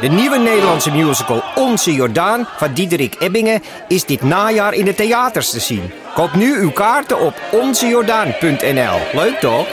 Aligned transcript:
De 0.00 0.08
nieuwe 0.08 0.38
Nederlandse 0.38 0.90
musical 0.90 1.42
Onze 1.54 1.92
Jordaan 1.92 2.48
van 2.56 2.72
Diederik 2.72 3.16
Ebbingen 3.18 3.62
is 3.88 4.04
dit 4.04 4.22
najaar 4.22 4.72
in 4.72 4.84
de 4.84 4.94
theaters 4.94 5.50
te 5.50 5.60
zien. 5.60 5.90
Koop 6.14 6.34
nu 6.34 6.58
uw 6.58 6.70
kaarten 6.70 7.20
op 7.20 7.34
onzejordaan.nl. 7.52 8.98
Leuk 9.12 9.38
toch? 9.40 9.66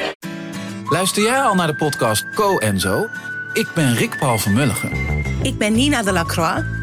Luister 0.89 1.23
jij 1.23 1.41
al 1.41 1.55
naar 1.55 1.67
de 1.67 1.75
podcast 1.75 2.25
Co 2.36 2.57
en 2.57 2.79
Zo? 2.79 3.07
Ik 3.54 3.67
ben 3.75 3.96
Rick 3.96 4.17
Paul 4.20 4.38
van 4.38 4.54
Mulligen. 4.54 4.91
Ik 5.41 5.57
ben 5.57 5.73
Nina 5.73 6.04
de 6.04 6.12
Lacroix. 6.12 6.82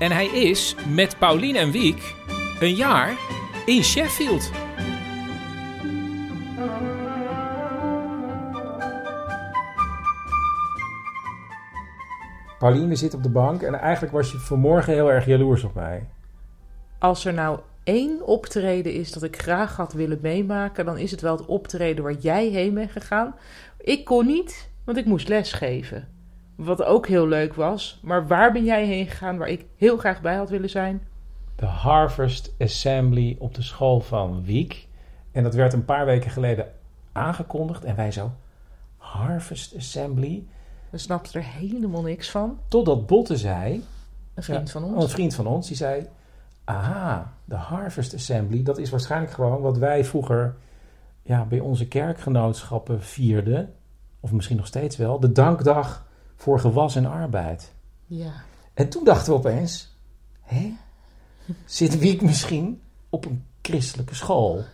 En 0.00 0.12
hij 0.12 0.26
is 0.26 0.74
met 0.88 1.18
Paulien 1.18 1.56
en 1.56 1.70
Wiek 1.70 2.14
een 2.60 2.74
jaar 2.74 3.14
in 3.66 3.84
Sheffield. 3.84 4.50
Pauline 12.58 12.94
zit 12.94 13.14
op 13.14 13.22
de 13.22 13.28
bank 13.28 13.62
en 13.62 13.74
eigenlijk 13.74 14.12
was 14.12 14.32
je 14.32 14.38
vanmorgen 14.38 14.92
heel 14.92 15.10
erg 15.10 15.26
jaloers 15.26 15.64
op 15.64 15.74
mij. 15.74 16.06
Als 16.98 17.24
er 17.24 17.34
nou 17.34 17.58
één 17.84 18.26
optreden 18.26 18.92
is 18.92 19.12
dat 19.12 19.22
ik 19.22 19.42
graag 19.42 19.76
had 19.76 19.92
willen 19.92 20.18
meemaken, 20.22 20.84
dan 20.84 20.98
is 20.98 21.10
het 21.10 21.20
wel 21.20 21.36
het 21.36 21.46
optreden 21.46 22.04
waar 22.04 22.18
jij 22.18 22.46
heen 22.46 22.74
bent 22.74 22.90
gegaan. 22.90 23.34
Ik 23.78 24.04
kon 24.04 24.26
niet, 24.26 24.70
want 24.84 24.98
ik 24.98 25.06
moest 25.06 25.28
lesgeven. 25.28 26.19
Wat 26.64 26.82
ook 26.82 27.06
heel 27.08 27.26
leuk 27.28 27.54
was. 27.54 27.98
Maar 28.02 28.26
waar 28.26 28.52
ben 28.52 28.64
jij 28.64 28.86
heen 28.86 29.06
gegaan 29.06 29.38
waar 29.38 29.48
ik 29.48 29.66
heel 29.76 29.96
graag 29.96 30.20
bij 30.20 30.34
had 30.36 30.50
willen 30.50 30.70
zijn? 30.70 31.02
De 31.56 31.66
Harvest 31.66 32.54
Assembly 32.58 33.36
op 33.38 33.54
de 33.54 33.62
school 33.62 34.00
van 34.00 34.44
Wiek. 34.44 34.88
En 35.32 35.42
dat 35.42 35.54
werd 35.54 35.72
een 35.72 35.84
paar 35.84 36.04
weken 36.04 36.30
geleden 36.30 36.66
aangekondigd. 37.12 37.84
En 37.84 37.96
wij 37.96 38.12
zo, 38.12 38.32
Harvest 38.96 39.76
Assembly? 39.76 40.46
We 40.90 40.98
snapten 40.98 41.40
er 41.40 41.46
helemaal 41.46 42.02
niks 42.02 42.30
van. 42.30 42.58
Totdat 42.68 43.06
Botte 43.06 43.36
zei, 43.36 43.84
Een 44.34 44.42
vriend 44.42 44.66
Ja, 44.66 44.72
van 44.80 44.82
Een 44.82 44.94
ons. 44.94 45.12
vriend 45.12 45.34
van 45.34 45.46
ons, 45.46 45.66
die 45.66 45.76
zei... 45.76 46.06
Aha, 46.64 47.32
de 47.44 47.54
Harvest 47.54 48.14
Assembly, 48.14 48.62
dat 48.62 48.78
is 48.78 48.90
waarschijnlijk 48.90 49.32
gewoon 49.32 49.60
wat 49.60 49.78
wij 49.78 50.04
vroeger 50.04 50.54
ja, 51.22 51.44
bij 51.44 51.60
onze 51.60 51.88
kerkgenootschappen 51.88 53.02
vierden. 53.02 53.74
Of 54.20 54.32
misschien 54.32 54.56
nog 54.56 54.66
steeds 54.66 54.96
wel. 54.96 55.20
De 55.20 55.32
dankdag 55.32 56.06
voor 56.40 56.60
gewas 56.60 56.96
en 56.96 57.06
arbeid. 57.06 57.72
Ja. 58.06 58.32
En 58.74 58.88
toen 58.88 59.04
dachten 59.04 59.32
we 59.32 59.38
opeens... 59.38 59.94
Hé, 60.42 60.72
zit 61.64 61.98
Wiek 61.98 62.22
misschien 62.22 62.80
op 63.08 63.24
een 63.24 63.44
christelijke 63.62 64.14
school? 64.14 64.64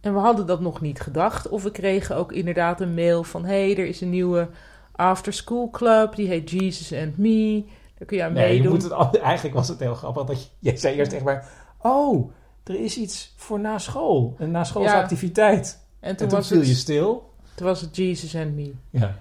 En 0.00 0.14
we 0.14 0.20
hadden 0.20 0.46
dat 0.46 0.60
nog 0.60 0.80
niet 0.80 1.00
gedacht. 1.00 1.48
Of 1.48 1.62
we 1.62 1.70
kregen 1.70 2.16
ook 2.16 2.32
inderdaad 2.32 2.80
een 2.80 2.94
mail 2.94 3.24
van... 3.24 3.44
hé, 3.44 3.62
hey, 3.70 3.78
er 3.78 3.86
is 3.86 4.00
een 4.00 4.10
nieuwe 4.10 4.48
after-school 4.92 5.70
club. 5.70 6.14
Die 6.16 6.28
heet 6.28 6.50
Jesus 6.50 6.92
and 6.98 7.16
Me. 7.18 7.64
Daar 7.98 8.06
kun 8.06 8.16
je 8.16 8.22
aan 8.24 8.32
Nee, 8.32 8.46
je 8.46 8.52
meedoen. 8.54 8.72
moet 8.72 8.82
het, 8.82 8.92
al- 8.92 9.10
eigenlijk 9.32 9.54
was 9.56 9.68
het 9.68 9.78
heel 9.78 9.94
grappig. 9.94 10.24
Dat 10.24 10.42
je, 10.42 10.48
jij 10.58 10.76
zei 10.76 10.96
eerst 10.96 11.12
echt 11.12 11.24
maar... 11.24 11.48
Oh, 11.78 12.30
er 12.64 12.80
is 12.80 12.96
iets 12.96 13.34
voor 13.36 13.60
na 13.60 13.78
school. 13.78 14.34
Een 14.38 14.50
naschoolse 14.50 14.88
Ja. 14.94 15.00
activiteit. 15.02 15.80
En 16.00 16.08
En 16.10 16.16
toen, 16.16 16.28
toen 16.28 16.38
was, 16.38 16.48
viel 16.48 16.58
het, 16.58 16.66
je 16.68 16.74
stil. 16.74 17.30
toen 17.54 17.66
was 17.66 17.80
het 17.80 17.96
Jesus 17.96 18.36
and 18.36 18.54
Me. 18.54 18.72
Ja. 18.90 19.16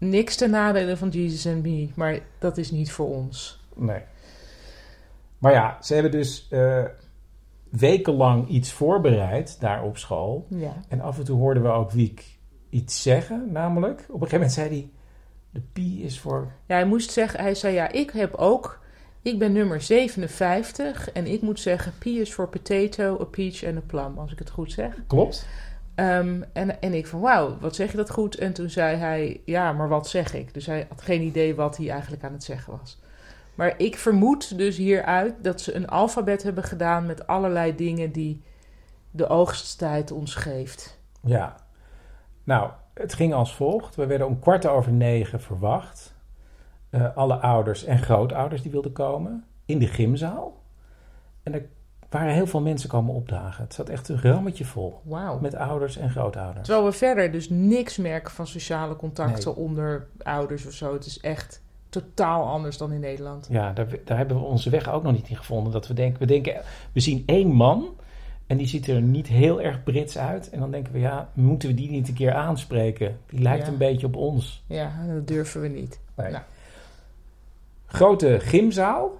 Niks 0.00 0.36
ten 0.36 0.50
nadele 0.50 0.96
van 0.96 1.08
Jesus 1.08 1.52
and 1.52 1.62
Me. 1.62 1.88
Maar 1.94 2.18
dat 2.38 2.58
is 2.58 2.70
niet 2.70 2.92
voor 2.92 3.08
ons. 3.08 3.64
Nee. 3.74 4.02
Maar 5.38 5.52
ja, 5.52 5.82
ze 5.82 5.94
hebben 5.94 6.12
dus 6.12 6.46
eh, 6.50 6.84
wekenlang 7.70 8.48
iets 8.48 8.72
voorbereid 8.72 9.60
daar 9.60 9.82
op 9.82 9.96
school. 9.96 10.46
Ja. 10.48 10.74
En 10.88 11.00
af 11.00 11.18
en 11.18 11.24
toe 11.24 11.38
hoorden 11.38 11.62
we 11.62 11.68
ook 11.68 11.90
Wiek 11.90 12.38
iets 12.70 13.02
zeggen. 13.02 13.52
Namelijk, 13.52 14.00
op 14.00 14.20
een 14.22 14.28
gegeven 14.28 14.36
moment 14.36 14.52
zei 14.52 14.68
hij... 14.68 14.90
De 15.50 15.60
P 15.72 15.78
is 15.78 16.20
voor... 16.20 16.52
Ja, 16.66 16.74
hij 16.74 16.86
moest 16.86 17.10
zeggen, 17.10 17.40
hij 17.40 17.54
zei 17.54 17.74
ja, 17.74 17.92
ik 17.92 18.10
heb 18.10 18.34
ook, 18.34 18.80
ik 19.22 19.38
ben 19.38 19.52
nummer 19.52 19.80
57 19.80 21.12
en 21.12 21.26
ik 21.26 21.40
moet 21.40 21.60
zeggen, 21.60 21.92
P 21.98 22.04
is 22.04 22.34
voor 22.34 22.48
potato, 22.48 23.20
a 23.20 23.24
peach 23.24 23.62
en 23.62 23.76
a 23.76 23.82
plum, 23.86 24.18
als 24.18 24.32
ik 24.32 24.38
het 24.38 24.50
goed 24.50 24.72
zeg. 24.72 24.94
Klopt? 25.06 25.46
Ehm, 26.00 26.42
en, 26.52 26.80
en 26.80 26.94
ik 26.94 27.06
van, 27.06 27.20
wauw, 27.20 27.58
wat 27.58 27.74
zeg 27.74 27.90
je 27.90 27.96
dat 27.96 28.10
goed? 28.10 28.34
En 28.34 28.52
toen 28.52 28.70
zei 28.70 28.96
hij, 28.96 29.40
ja, 29.44 29.72
maar 29.72 29.88
wat 29.88 30.08
zeg 30.08 30.34
ik? 30.34 30.54
Dus 30.54 30.66
hij 30.66 30.86
had 30.88 31.02
geen 31.02 31.22
idee 31.22 31.54
wat 31.54 31.76
hij 31.76 31.90
eigenlijk 31.90 32.24
aan 32.24 32.32
het 32.32 32.44
zeggen 32.44 32.78
was. 32.78 33.00
Maar 33.54 33.74
ik 33.76 33.96
vermoed 33.96 34.58
dus 34.58 34.76
hieruit 34.76 35.34
dat 35.42 35.60
ze 35.60 35.74
een 35.74 35.88
alfabet 35.88 36.42
hebben 36.42 36.64
gedaan 36.64 37.06
met 37.06 37.26
allerlei 37.26 37.74
dingen 37.74 38.12
die 38.12 38.42
de 39.10 39.28
oogsttijd 39.28 40.10
ons 40.10 40.34
geeft. 40.34 41.00
Ja. 41.22 41.54
Nou, 42.44 42.70
het 42.94 43.14
ging 43.14 43.34
als 43.34 43.54
volgt. 43.54 43.94
We 43.94 44.06
werden 44.06 44.26
om 44.26 44.38
kwart 44.38 44.66
over 44.66 44.92
negen 44.92 45.40
verwacht. 45.40 46.14
Eh, 46.90 47.16
alle 47.16 47.34
ouders 47.34 47.84
en 47.84 47.98
grootouders 47.98 48.62
die 48.62 48.70
wilden 48.70 48.92
komen. 48.92 49.44
In 49.64 49.78
de 49.78 49.86
gymzaal. 49.86 50.62
En 51.42 51.54
er 51.54 51.68
waren 52.10 52.34
heel 52.34 52.46
veel 52.46 52.60
mensen 52.60 52.88
komen 52.88 53.14
opdagen. 53.14 53.64
Het 53.64 53.74
zat 53.74 53.88
echt 53.88 54.08
een 54.08 54.22
rammetje 54.22 54.64
vol. 54.64 55.00
Wauw. 55.02 55.38
Met 55.38 55.54
ouders 55.54 55.96
en 55.96 56.10
grootouders. 56.10 56.66
Terwijl 56.66 56.86
we 56.86 56.92
verder 56.96 57.32
dus 57.32 57.48
niks 57.50 57.96
merken 57.96 58.32
van 58.32 58.46
sociale 58.46 58.96
contacten 58.96 59.54
Nee. 59.54 59.64
onder 59.64 60.06
ouders 60.22 60.66
of 60.66 60.72
zo. 60.72 60.92
Het 60.92 61.06
is 61.06 61.20
echt 61.20 61.62
totaal 61.88 62.44
anders 62.48 62.76
dan 62.78 62.92
in 62.92 63.00
Nederland. 63.00 63.46
Ja, 63.50 63.72
daar, 63.72 63.86
daar 64.04 64.16
hebben 64.16 64.36
we 64.36 64.42
onze 64.42 64.70
weg 64.70 64.88
ook 64.90 65.02
nog 65.02 65.12
niet 65.12 65.28
in 65.28 65.36
gevonden. 65.36 65.72
Dat 65.72 65.86
we 65.86 65.94
denken, 65.94 66.18
we 66.20 66.26
denken, 66.26 66.60
we 66.92 67.00
zien 67.00 67.22
één 67.26 67.48
man 67.48 67.88
en 68.46 68.56
die 68.56 68.66
ziet 68.66 68.86
er 68.86 69.00
niet 69.00 69.26
heel 69.26 69.60
erg 69.60 69.82
Brits 69.82 70.18
uit. 70.18 70.50
En 70.50 70.60
dan 70.60 70.70
denken 70.70 70.92
we, 70.92 70.98
ja, 70.98 71.28
moeten 71.32 71.68
we 71.68 71.74
die 71.74 71.90
niet 71.90 72.08
een 72.08 72.14
keer 72.14 72.32
aanspreken? 72.34 73.18
Die 73.26 73.40
lijkt 73.40 73.66
Ja. 73.66 73.72
een 73.72 73.78
beetje 73.78 74.06
op 74.06 74.16
ons. 74.16 74.62
Ja, 74.66 74.92
dat 75.14 75.26
durven 75.28 75.60
we 75.60 75.68
niet. 75.68 76.00
Nee. 76.16 76.30
Nou. 76.30 76.42
Grote 77.86 78.36
gymzaal 78.40 79.10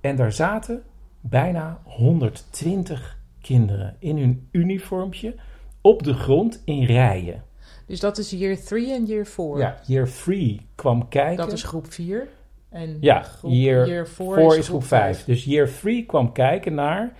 en 0.00 0.16
daar 0.16 0.32
zaten 0.32 0.82
bijna 1.22 1.80
120 1.84 3.18
kinderen 3.40 3.96
in 3.98 4.18
hun 4.18 4.48
uniformpje 4.50 5.34
op 5.80 6.02
de 6.02 6.14
grond 6.14 6.62
in 6.64 6.84
rijen. 6.84 7.42
Dus 7.86 8.00
dat 8.00 8.18
is 8.18 8.30
year 8.30 8.64
3 8.64 8.92
en 8.92 9.04
year 9.04 9.26
4. 9.26 9.58
Ja, 9.58 9.80
year 9.86 10.08
3 10.24 10.66
kwam 10.74 11.08
kijken. 11.08 11.36
Dat 11.36 11.52
is 11.52 11.62
groep 11.62 11.92
4. 11.92 12.28
En 12.68 12.96
Ja, 13.00 13.22
groep, 13.22 13.52
year 13.52 13.86
year 13.86 14.06
4 14.06 14.34
4 14.34 14.46
is, 14.46 14.56
is 14.56 14.68
groep 14.68 14.84
5. 14.84 15.24
Dus 15.24 15.44
year 15.44 15.70
3 15.80 16.06
kwam 16.06 16.32
kijken 16.32 16.74
naar 16.74 17.12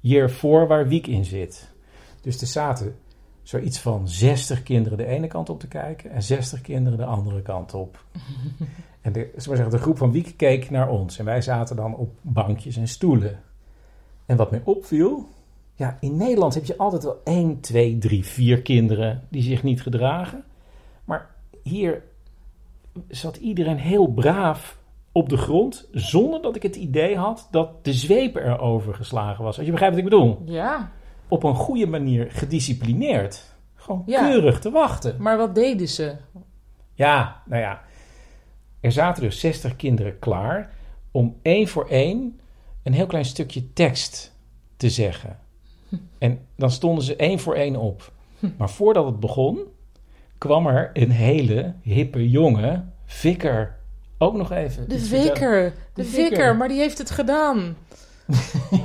year 0.00 0.30
4 0.30 0.66
waar 0.66 0.88
Wiek 0.88 1.06
in 1.06 1.24
zit. 1.24 1.70
Dus 2.20 2.40
er 2.40 2.46
zaten 2.46 2.96
zoiets 3.42 3.78
van 3.78 4.08
60 4.08 4.62
kinderen 4.62 4.98
de 4.98 5.06
ene 5.06 5.26
kant 5.26 5.48
op 5.48 5.60
te 5.60 5.68
kijken 5.68 6.10
en 6.10 6.22
60 6.22 6.60
kinderen 6.60 6.98
de 6.98 7.04
andere 7.04 7.42
kant 7.42 7.74
op. 7.74 8.04
en 9.00 9.12
de, 9.12 9.32
zeggen, 9.36 9.70
de 9.70 9.78
groep 9.78 9.98
van 9.98 10.12
Wiek 10.12 10.36
keek 10.36 10.70
naar 10.70 10.88
ons 10.88 11.18
en 11.18 11.24
wij 11.24 11.40
zaten 11.40 11.76
dan 11.76 11.96
op 11.96 12.10
bankjes 12.22 12.76
en 12.76 12.88
stoelen. 12.88 13.40
En 14.28 14.36
wat 14.36 14.50
mij 14.50 14.60
opviel, 14.64 15.28
ja, 15.74 15.96
in 16.00 16.16
Nederland 16.16 16.54
heb 16.54 16.64
je 16.64 16.76
altijd 16.76 17.02
wel 17.02 17.20
1, 17.24 17.60
2, 17.60 17.98
3, 17.98 18.24
4 18.24 18.62
kinderen 18.62 19.22
die 19.28 19.42
zich 19.42 19.62
niet 19.62 19.82
gedragen. 19.82 20.44
Maar 21.04 21.30
hier 21.62 22.02
zat 23.08 23.36
iedereen 23.36 23.76
heel 23.78 24.06
braaf 24.12 24.78
op 25.12 25.28
de 25.28 25.36
grond, 25.36 25.88
zonder 25.92 26.42
dat 26.42 26.56
ik 26.56 26.62
het 26.62 26.76
idee 26.76 27.16
had 27.16 27.48
dat 27.50 27.84
de 27.84 27.92
zweep 27.92 28.36
erover 28.36 28.94
geslagen 28.94 29.44
was. 29.44 29.56
Als 29.56 29.66
je 29.66 29.72
begrijpt 29.72 29.94
wat 29.96 30.04
ik 30.04 30.10
bedoel. 30.10 30.42
Ja, 30.44 30.90
Op 31.28 31.42
een 31.42 31.54
goede 31.54 31.86
manier 31.86 32.26
gedisciplineerd. 32.30 33.54
Gewoon 33.74 34.02
Ja. 34.06 34.28
keurig 34.28 34.60
te 34.60 34.70
wachten. 34.70 35.16
maar 35.18 35.36
wat 35.36 35.54
deden 35.54 35.88
ze? 35.88 36.16
Ja, 36.94 37.42
nou 37.46 37.62
ja. 37.62 37.82
Er 38.80 38.92
zaten 38.92 39.22
dus 39.22 39.40
60 39.40 39.76
kinderen 39.76 40.18
klaar 40.18 40.70
om 41.10 41.36
één 41.42 41.68
voor 41.68 41.86
één 41.88 42.40
een 42.88 42.94
heel 42.94 43.06
klein 43.06 43.24
stukje 43.24 43.72
tekst 43.72 44.32
te 44.76 44.90
zeggen. 44.90 45.38
En 46.18 46.40
dan 46.56 46.70
stonden 46.70 47.04
ze 47.04 47.16
één 47.16 47.38
voor 47.38 47.54
één 47.54 47.76
op. 47.76 48.12
Maar 48.56 48.70
voordat 48.70 49.06
het 49.06 49.20
begon, 49.20 49.58
kwam 50.38 50.66
er 50.66 50.90
een 50.92 51.10
hele 51.10 51.74
hippe 51.82 52.30
jongen, 52.30 52.92
Vikker, 53.04 53.76
ook 54.18 54.34
nog 54.34 54.52
even. 54.52 54.88
De 54.88 54.98
vikker. 54.98 55.72
De 55.94 56.04
vikker, 56.04 56.56
maar 56.56 56.68
die 56.68 56.78
heeft 56.78 56.98
het 56.98 57.10
gedaan. 57.10 57.76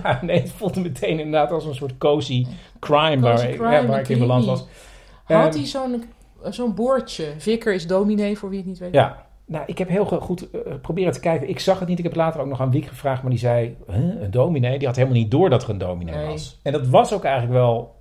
Ja, 0.04 0.20
nee, 0.22 0.40
het 0.42 0.52
voelde 0.52 0.80
meteen 0.80 1.20
inderdaad 1.20 1.52
als 1.52 1.66
een 1.66 1.76
soort 1.76 1.98
cozy 1.98 2.46
crime, 2.80 3.20
waar, 3.20 3.36
Cozy 3.36 3.48
ik- 3.48 3.56
crime, 3.56 3.72
ja, 3.72 3.86
waar 3.86 4.00
ik 4.00 4.10
in 4.10 4.20
beland 4.20 4.46
was. 4.46 4.60
Had 5.24 5.46
Ehm, 5.48 5.56
hij 5.58 5.66
zo'n 5.66 6.04
zo'n 6.50 6.76
bordje? 6.76 7.34
Vikker 7.38 7.74
is 7.74 7.88
dominee, 7.88 8.38
voor 8.38 8.50
wie 8.50 8.58
het 8.58 8.68
niet 8.68 8.78
weet. 8.80 8.94
Ja, 8.94 9.26
Nou, 9.45 9.63
ik 9.68 9.78
heb 9.78 9.88
heel 9.90 10.06
goed 10.06 10.50
eh, 10.51 10.60
proberen 10.81 11.13
te 11.13 11.19
kijken. 11.19 11.50
Ik 11.50 11.60
zag 11.60 11.80
het 11.80 11.88
niet. 11.88 11.98
Ik 11.98 12.04
heb 12.04 12.16
later 12.16 12.42
ook 12.42 12.48
nog 12.48 12.62
aan 12.62 12.72
Wiek 12.72 12.86
gevraagd, 12.86 13.22
maar 13.22 13.31
die 13.31 13.40
zei: 13.40 13.75
"Huh, 13.88 14.22
een 14.22 14.31
dominee? 14.31 14.78
Die 14.78 14.88
had 14.88 14.95
helemaal 14.95 15.18
niet 15.18 15.31
door 15.31 15.50
dat 15.50 15.63
er 15.63 15.69
een 15.69 15.78
dominee 15.78 16.16
Nee. 16.16 16.28
was. 16.28 16.60
En 16.63 16.72
dat 16.72 16.88
was 16.88 17.13
ook 17.13 17.24
eigenlijk 17.24 17.54
wel 17.54 17.95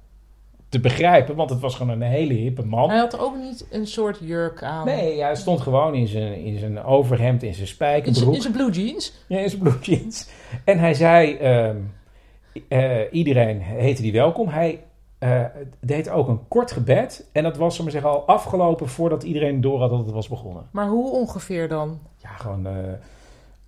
te 0.68 0.80
begrijpen, 0.80 1.36
want 1.36 1.50
het 1.50 1.60
was 1.60 1.74
gewoon 1.74 1.92
een 2.00 2.08
hele 2.08 2.34
hippe 2.34 2.64
man. 2.66 2.88
Hij 2.90 2.98
had 2.98 3.18
ook 3.18 3.36
niet 3.36 3.66
een 3.70 3.86
soort 3.86 4.18
jurk 4.20 4.62
aan. 4.62 4.84
Nee, 4.86 5.20
hij 5.22 5.34
stond 5.34 5.60
gewoon 5.60 5.94
in 5.94 6.06
zijn, 6.06 6.34
in 6.44 6.58
zijn 6.58 6.82
overhemd, 6.82 7.32
in 7.32 7.38
zijn 7.38 7.48
In 7.50 7.54
zijn, 7.54 7.68
spijkerbroek. 7.68 8.34
in 8.34 8.40
zijn 8.40 8.52
blue 8.52 8.70
jeans. 8.70 9.12
Ja, 9.28 9.38
in 9.38 9.48
zijn 9.50 9.62
blue 9.62 9.78
jeans. 9.80 10.28
En 10.64 10.78
hij 10.78 10.94
zei, 10.94 11.34
ehm, 11.36 11.76
eh, 12.68 12.98
iedereen 13.10 13.60
heette 13.60 14.02
die 14.02 14.12
welkom. 14.12 14.48
Hij 14.48 14.80
eh, 15.22 15.44
deed 15.80 16.10
ook 16.10 16.28
een 16.28 16.48
kort 16.48 16.72
gebed. 16.72 17.28
En 17.32 17.42
dat 17.42 17.56
was, 17.56 17.76
zeggen, 17.76 18.10
al 18.10 18.26
afgelopen 18.26 18.88
voordat 18.88 19.22
iedereen 19.22 19.60
door 19.60 19.80
had 19.80 19.90
dat 19.90 19.98
het 19.98 20.10
was 20.10 20.28
begonnen. 20.28 20.66
Maar 20.70 20.88
hoe 20.88 21.10
ongeveer 21.10 21.68
dan? 21.68 21.98
Ja, 22.16 22.28
gewoon, 22.28 22.66
eh, 22.66 22.72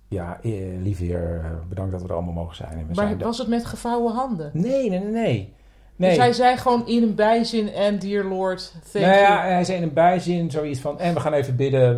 ja, 0.07 0.39
eh, 0.43 0.51
lieve 0.81 1.03
heer, 1.03 1.59
bedankt 1.69 1.91
dat 1.91 2.01
we 2.01 2.07
er 2.07 2.13
allemaal 2.13 2.33
mogen 2.33 2.55
zijn. 2.55 2.69
En 2.69 2.77
we 2.77 2.93
Maar 2.95 3.07
zijn 3.07 3.17
was 3.17 3.37
het 3.37 3.47
met 3.47 3.65
gevouwen 3.65 4.13
handen? 4.13 4.49
Nee, 4.53 4.89
nee, 4.89 4.99
nee, 4.99 5.11
nee. 5.11 5.53
nee. 5.95 6.09
Dus 6.09 6.17
hij 6.17 6.33
zei 6.33 6.57
gewoon 6.57 6.87
in 6.87 7.03
een 7.03 7.15
bijzin 7.15 7.69
en 7.69 7.99
dear 7.99 8.23
lord, 8.23 8.73
thank 8.91 9.05
nou 9.05 9.17
ja, 9.17 9.41
you. 9.43 9.51
hij 9.51 9.63
zei 9.63 9.77
in 9.77 9.83
een 9.83 9.93
bijzin 9.93 10.51
zoiets 10.51 10.79
van, 10.79 10.99
en 10.99 11.13
we 11.13 11.19
gaan 11.19 11.33
even 11.33 11.55
bidden. 11.55 11.95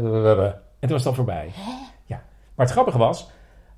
En 0.79 0.87
toen 0.87 0.89
was 0.89 0.99
het 0.99 1.07
al 1.07 1.13
voorbij. 1.13 1.51
Ja. 2.05 2.21
Maar 2.55 2.65
het 2.65 2.71
grappige 2.71 2.97
was, 2.97 3.29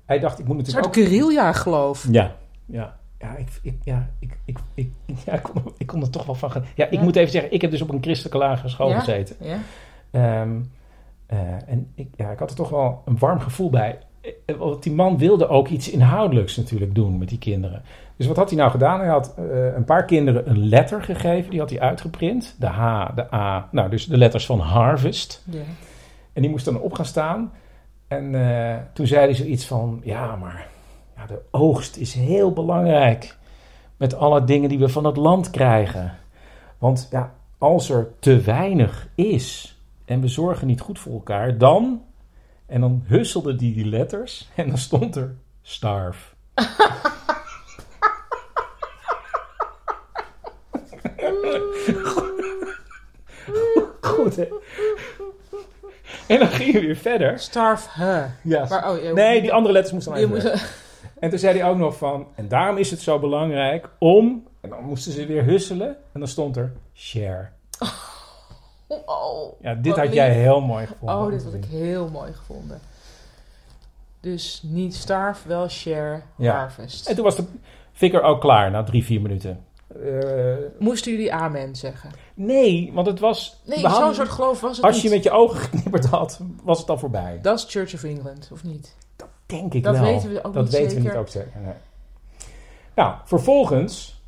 hij 0.06 0.18
dacht, 0.18 0.38
ik 0.38 0.46
moet 0.46 0.56
Een 0.58 0.62
natuurlijk 0.62 0.84
soort 0.94 0.98
ook... 0.98 1.10
guerrilla 1.10 1.52
geloof. 1.52 2.06
Ja, 2.10 2.32
ja. 2.66 2.98
Ja, 3.20 3.36
ik, 3.36 3.48
ik, 3.62 3.74
ja, 3.84 4.10
ik, 4.18 4.36
ik, 4.44 4.58
ik, 4.74 4.90
ja, 5.26 5.32
ik, 5.32 5.42
kon, 5.42 5.62
ik 5.78 5.86
kon 5.86 6.00
er 6.02 6.10
toch 6.10 6.26
wel 6.26 6.34
van... 6.34 6.50
gen- 6.50 6.64
Ja, 6.74 6.84
ik 6.86 6.92
Ja. 6.92 7.02
moet 7.02 7.16
even 7.16 7.30
zeggen, 7.30 7.52
ik 7.52 7.60
heb 7.60 7.70
dus 7.70 7.82
op 7.82 7.90
een 7.90 8.02
christelijke 8.02 8.38
lagere 8.38 8.68
school 8.68 8.88
Ja? 8.88 8.98
gezeten. 8.98 9.36
Ja? 9.40 9.58
Eh, 11.26 11.38
en 11.66 11.90
ik, 11.94 12.08
ja, 12.16 12.30
ik 12.30 12.38
had 12.38 12.50
er 12.50 12.56
toch 12.56 12.68
wel 12.68 13.02
een 13.04 13.18
warm 13.18 13.40
gevoel 13.40 13.70
bij. 13.70 13.98
Eh, 14.46 14.56
Want 14.56 14.82
die 14.82 14.92
man 14.92 15.18
wilde 15.18 15.48
ook 15.48 15.68
iets 15.68 15.90
inhoudelijks 15.90 16.56
natuurlijk 16.56 16.94
doen 16.94 17.18
met 17.18 17.28
die 17.28 17.38
kinderen. 17.38 17.82
Dus 18.16 18.26
wat 18.26 18.36
had 18.36 18.48
hij 18.50 18.58
nou 18.58 18.70
gedaan? 18.70 19.00
Hij 19.00 19.08
had 19.08 19.34
eh, 19.38 19.74
een 19.74 19.84
paar 19.84 20.04
kinderen 20.04 20.48
een 20.50 20.68
letter 20.68 21.02
gegeven. 21.02 21.50
Die 21.50 21.58
had 21.60 21.70
hij 21.70 21.80
uitgeprint. 21.80 22.56
De 22.58 22.66
H, 22.66 23.08
de 23.14 23.34
A. 23.34 23.68
Nou, 23.70 23.90
dus 23.90 24.06
de 24.06 24.16
letters 24.16 24.46
van 24.46 24.58
Harvest. 24.60 25.42
Ja. 25.50 25.60
En 26.32 26.42
die 26.42 26.50
moest 26.50 26.64
dan 26.64 26.80
op 26.80 26.92
gaan 26.92 27.04
staan. 27.04 27.52
En 28.08 28.34
eh, 28.34 28.76
toen 28.92 29.06
zei 29.06 29.24
hij 29.24 29.34
zoiets 29.34 29.66
van: 29.66 30.00
Ja, 30.04 30.36
maar 30.36 30.66
ja, 31.20 31.26
de 31.26 31.40
oogst 31.50 31.96
is 31.96 32.14
heel 32.14 32.52
belangrijk. 32.52 33.36
Met 33.96 34.14
alle 34.14 34.44
dingen 34.44 34.68
die 34.68 34.78
we 34.78 34.88
van 34.88 35.04
het 35.04 35.16
land 35.16 35.50
krijgen. 35.50 36.18
Want 36.78 37.08
ja, 37.10 37.34
als 37.58 37.90
er 37.90 38.12
te 38.18 38.40
weinig 38.40 39.08
is 39.14 39.78
en 40.04 40.20
we 40.20 40.28
zorgen 40.28 40.66
niet 40.66 40.80
goed 40.80 40.98
voor 40.98 41.12
elkaar, 41.12 41.58
dan. 41.58 42.02
En 42.66 42.80
dan 42.80 43.02
husselde 43.06 43.56
die 43.56 43.74
die 43.74 43.86
letters 43.86 44.48
en 44.56 44.68
dan 44.68 44.78
stond 44.78 45.16
er 45.16 45.36
starve. 45.62 46.34
Goed, 54.00 54.36
hè? 54.36 54.48
En 56.26 56.38
dan 56.38 56.48
ging 56.48 56.72
je 56.72 56.80
weer 56.80 56.96
verder. 56.96 57.38
Starve 57.38 57.88
huh. 58.02 58.24
Ja. 58.42 58.66
Maar, 58.68 58.90
oh, 58.90 59.02
ja, 59.02 59.12
Nee, 59.12 59.40
die 59.40 59.52
andere 59.52 59.72
letters 59.72 59.92
moesten 59.94 60.30
dan 60.30 60.60
En 61.20 61.30
toen 61.30 61.38
zei 61.38 61.58
hij 61.58 61.68
ook 61.70 61.76
nog 61.76 61.96
van... 61.96 62.26
En 62.34 62.48
daarom 62.48 62.76
is 62.76 62.90
het 62.90 63.00
zo 63.00 63.18
belangrijk 63.18 63.88
om... 63.98 64.46
En 64.60 64.70
dan 64.70 64.84
moesten 64.84 65.12
ze 65.12 65.26
weer 65.26 65.44
husselen. 65.44 65.88
En 66.12 66.20
dan 66.20 66.28
stond 66.28 66.56
er 66.56 66.72
share. 66.94 67.48
oh, 68.88 69.52
Ja, 69.60 69.74
dit 69.74 69.96
had 69.96 70.04
lief. 70.04 70.14
jij 70.14 70.30
heel 70.32 70.60
mooi 70.60 70.86
gevonden. 70.86 71.16
Oh, 71.16 71.30
dit 71.30 71.44
had 71.44 71.54
ik 71.54 71.64
heel 71.64 72.08
mooi 72.08 72.32
gevonden. 72.32 72.80
Dus 74.20 74.62
niet 74.64 74.94
starve, 74.94 75.48
wel 75.48 75.68
share, 75.68 76.22
Ja. 76.36 76.54
harvest. 76.56 77.08
En 77.08 77.14
toen 77.14 77.24
was 77.24 77.36
de 77.36 77.44
fikker 77.92 78.22
ook 78.22 78.40
klaar 78.40 78.70
na 78.70 78.82
drie, 78.82 79.04
vier 79.04 79.20
minuten. 79.20 79.64
Eh, 80.04 80.54
Moesten 80.78 81.12
jullie 81.12 81.32
amen 81.32 81.76
zeggen? 81.76 82.10
nee, 82.34 82.90
want 82.94 83.06
het 83.06 83.18
was... 83.20 83.60
Nee, 83.64 83.78
zo'n 83.78 84.14
soort 84.14 84.28
geloof 84.28 84.60
was 84.60 84.76
het 84.76 84.86
Als 84.86 84.94
niet. 84.94 85.02
je 85.02 85.10
met 85.10 85.22
je 85.22 85.30
ogen 85.30 85.58
geknipperd 85.58 86.04
had, 86.06 86.40
was 86.62 86.78
het 86.78 86.90
al 86.90 86.98
voorbij. 86.98 87.38
Dat 87.42 87.58
is 87.58 87.64
Church 87.68 87.94
of 87.94 88.02
England, 88.04 88.48
of 88.52 88.64
niet? 88.64 88.96
Denk 89.50 89.74
ik 89.74 89.82
Dat 89.82 89.98
wel. 89.98 90.04
weten 90.04 90.30
we 90.32 90.44
ook 90.44 90.54
dat 90.54 90.62
niet 90.62 90.72
weten 90.72 90.90
zeker. 90.90 91.02
we 91.04 91.08
niet 91.08 91.18
ook 91.18 91.28
zeker. 91.28 91.60
nee. 91.64 91.72
Nou, 92.94 93.14
vervolgens 93.24 94.22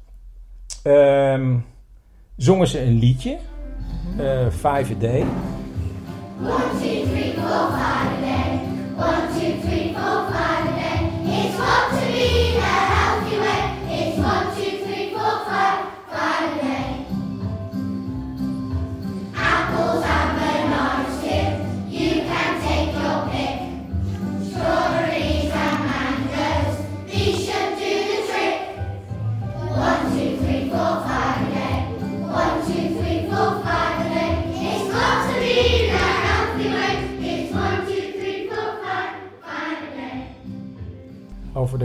ehm, 0.82 1.56
zongen 2.36 2.66
ze 2.66 2.80
een 2.80 2.98
liedje. 2.98 3.38
eh 4.18 4.46
Five 4.50 4.94
a 4.94 4.98
Day. 4.98 5.24
Over 6.42 6.70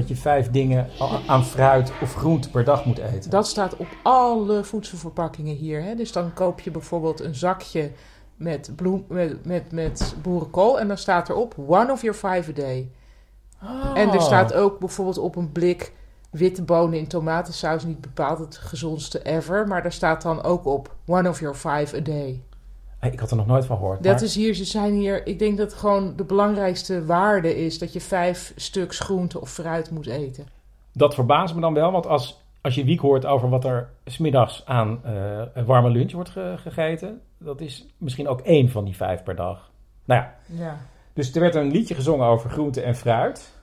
dat 0.08 0.18
je 0.18 0.24
vijf 0.24 0.52
dingen 0.52 0.90
aan 1.28 1.46
fruit 1.46 1.92
of 2.02 2.16
groente 2.16 2.50
per 2.50 2.64
dag 2.64 2.86
moet 2.86 2.98
eten. 2.98 3.30
Dat 3.30 3.48
staat 3.48 3.76
op 3.76 3.88
alle 4.04 4.64
voedselverpakkingen 4.64 5.56
hier. 5.56 5.84
Hè? 5.84 5.96
Dus 5.96 6.12
dan 6.12 6.34
koop 6.34 6.60
je 6.60 6.72
bijvoorbeeld 6.72 7.20
een 7.20 7.36
zakje 7.36 7.92
met, 8.36 8.72
bloem, 8.76 9.06
met, 9.08 9.46
met, 9.46 9.72
met 9.72 10.16
boerenkool. 10.22 10.80
En 10.80 10.88
dan 10.88 10.98
staat 10.98 11.30
erop, 11.30 11.56
one 11.68 11.92
of 11.92 12.02
your 12.02 12.18
five 12.18 12.52
a 12.52 12.54
day. 12.54 12.92
En 13.94 14.10
er 14.10 14.22
staat 14.22 14.54
ook 14.54 14.80
bijvoorbeeld 14.80 15.18
op 15.18 15.36
een 15.36 15.52
blik 15.52 15.94
witte 16.32 16.64
bonen 16.64 17.00
in 17.00 17.08
tomatensaus. 17.08 17.84
Niet 17.84 18.02
bepaald 18.02 18.40
het 18.40 18.58
gezondste 18.58 19.24
ever. 19.24 19.68
Maar 19.68 19.82
daar 19.82 19.92
staat 19.92 20.22
dan 20.22 20.44
ook 20.44 20.66
op, 20.66 20.96
one 21.06 21.30
of 21.30 21.40
your 21.40 21.56
five 21.56 21.98
a 21.98 22.00
day. 22.00 22.44
Ik 23.02 23.20
had 23.20 23.32
er 23.32 23.38
nog 23.38 23.48
nooit 23.48 23.66
van 23.66 23.78
gehoord. 23.78 24.04
Dat 24.04 24.14
maar- 24.14 24.24
is 24.24 24.36
hier, 24.36 24.54
ze 24.54 24.66
zijn 24.66 24.94
hier... 24.94 25.28
Ik 25.28 25.40
denk 25.40 25.58
dat 25.58 25.74
gewoon 25.74 26.14
de 26.16 26.24
belangrijkste 26.24 27.06
waarde 27.06 27.56
is... 27.66 27.80
dat 27.80 27.94
je 27.94 28.02
vijf 28.02 28.54
stuks 28.56 29.00
groente 29.00 29.42
of 29.42 29.50
fruit 29.52 29.92
moet 29.92 30.08
eten. 30.08 30.46
Dat 30.94 31.14
verbaast 31.14 31.56
me 31.56 31.62
dan 31.62 31.74
wel, 31.74 31.92
want 31.92 32.08
als, 32.08 32.42
als 32.62 32.76
je 32.76 32.84
Wiek 32.84 33.00
hoort 33.00 33.26
over 33.26 33.50
wat 33.50 33.66
er 33.66 33.90
smiddags 34.06 34.62
aan 34.66 35.00
eh, 35.04 35.42
een 35.54 35.66
warme 35.66 35.90
lunch 35.90 36.12
wordt 36.12 36.30
ge- 36.30 36.56
gegeten, 36.58 37.22
dat 37.38 37.62
is 37.62 37.86
misschien 37.98 38.28
ook 38.28 38.42
één 38.42 38.70
van 38.70 38.86
die 38.86 38.96
vijf 38.96 39.24
per 39.24 39.36
dag. 39.36 39.72
Nou 40.06 40.22
ja, 40.22 40.36
Ja. 40.46 40.78
dus 41.14 41.34
er 41.36 41.42
werd 41.42 41.56
een 41.56 41.72
liedje 41.72 41.96
gezongen 41.96 42.28
over 42.28 42.50
groente 42.50 42.82
en 42.82 42.96
fruit. 42.96 43.56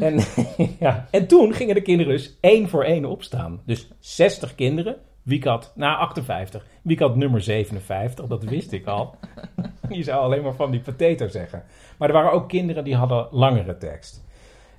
En, 0.00 0.20
ja, 0.80 1.06
en 1.10 1.26
toen 1.26 1.52
gingen 1.54 1.74
de 1.74 1.82
kinderen 1.82 2.12
dus 2.12 2.36
één 2.40 2.68
voor 2.68 2.84
één 2.84 3.04
opstaan. 3.04 3.60
Dus 3.64 3.88
60 3.98 4.54
kinderen. 4.54 4.96
Wiek 5.30 5.44
had, 5.44 5.72
nou 5.74 5.98
58. 5.98 6.66
Wiek 6.82 6.98
had 7.00 7.16
nummer 7.16 7.40
57, 7.40 8.26
dat 8.26 8.44
wist 8.44 8.72
ik 8.72 8.86
al. 8.86 9.14
Je 9.88 10.02
zou 10.02 10.22
alleen 10.22 10.42
maar 10.42 10.54
van 10.54 10.70
die 10.70 10.80
potato 10.80 11.28
zeggen. 11.28 11.62
Maar 11.98 12.08
er 12.08 12.14
waren 12.14 12.32
ook 12.32 12.48
kinderen 12.48 12.84
die 12.84 12.96
hadden 12.96 13.28
langere 13.30 13.76
tekst. 13.76 14.24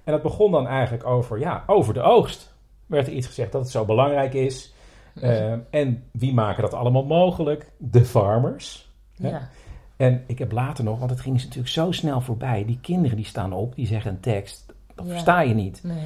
En 0.03 0.11
dat 0.11 0.21
begon 0.21 0.51
dan 0.51 0.67
eigenlijk 0.67 1.05
over, 1.05 1.39
ja, 1.39 1.63
over 1.67 1.93
de 1.93 2.01
oogst. 2.01 2.53
Werd 2.85 3.07
er 3.07 3.13
iets 3.13 3.27
gezegd 3.27 3.51
dat 3.51 3.61
het 3.61 3.71
zo 3.71 3.85
belangrijk 3.85 4.33
is. 4.33 4.73
Eh, 5.21 5.51
en 5.69 6.03
wie 6.11 6.33
maken 6.33 6.61
dat 6.61 6.73
allemaal 6.73 7.05
mogelijk? 7.05 7.71
De 7.77 8.05
farmers. 8.05 8.89
Ja. 9.15 9.29
ja. 9.29 9.49
En 9.97 10.23
ik 10.27 10.39
heb 10.39 10.51
later 10.51 10.83
nog, 10.83 10.99
want 10.99 11.11
het 11.11 11.21
ging 11.21 11.37
natuurlijk 11.37 11.67
zo 11.67 11.91
snel 11.91 12.21
voorbij. 12.21 12.65
Die 12.65 12.79
kinderen 12.81 13.17
die 13.17 13.25
staan 13.25 13.53
op, 13.53 13.75
die 13.75 13.87
zeggen 13.87 14.11
een 14.11 14.19
tekst. 14.19 14.73
Dat 14.95 15.05
Ja. 15.05 15.11
versta 15.11 15.41
je 15.41 15.53
niet. 15.53 15.81
Nee. 15.83 16.05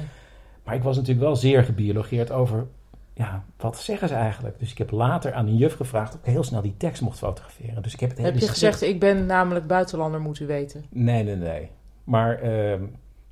Maar 0.64 0.74
ik 0.74 0.82
was 0.82 0.96
natuurlijk 0.96 1.26
wel 1.26 1.36
zeer 1.36 1.64
gebiologeerd 1.64 2.30
over, 2.32 2.66
ja, 3.16 3.44
wat 3.56 3.78
zeggen 3.78 4.08
ze 4.08 4.14
eigenlijk? 4.14 4.58
Dus 4.58 4.70
ik 4.70 4.78
heb 4.78 4.90
later 4.90 5.32
aan 5.32 5.46
een 5.46 5.56
juf 5.56 5.74
gevraagd 5.74 6.14
of 6.14 6.20
ik 6.20 6.26
heel 6.26 6.44
snel 6.44 6.62
die 6.62 6.76
tekst 6.76 7.02
mocht 7.02 7.18
fotograferen. 7.18 7.82
Dus 7.82 7.92
ik 7.92 8.00
heb 8.00 8.08
het 8.08 8.18
hele 8.18 8.30
Heb 8.30 8.40
je 8.40 8.48
gezegd, 8.48 8.82
ik 8.82 9.00
ben 9.00 9.26
namelijk 9.26 9.66
buitenlander, 9.66 10.20
moet 10.20 10.40
u 10.40 10.46
weten. 10.46 10.84
Nee, 10.90 11.22
nee, 11.22 11.36
nee. 11.36 11.70
Maar 12.04 12.38
ehm 12.38 12.84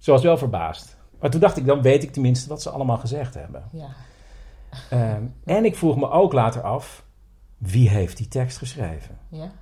ze 0.05 0.11
was 0.11 0.23
wel 0.23 0.39
verbaasd. 0.39 0.97
Maar 1.21 1.31
toen 1.31 1.41
dacht 1.41 1.57
ik, 1.57 1.67
dan 1.67 1.83
weet 1.83 2.03
ik 2.03 2.13
tenminste 2.13 2.49
wat 2.49 2.63
ze 2.63 2.71
allemaal 2.71 2.97
gezegd 2.97 3.35
hebben. 3.35 3.65
Ja. 3.73 3.89
Ehm, 4.91 5.23
en 5.45 5.65
ik 5.65 5.77
vroeg 5.77 5.97
me 5.97 6.11
ook 6.11 6.33
later 6.33 6.63
af, 6.63 7.05
wie 7.59 7.89
heeft 7.89 8.17
die 8.17 8.29
tekst 8.29 8.59
geschreven? 8.59 9.19
ja. 9.29 9.53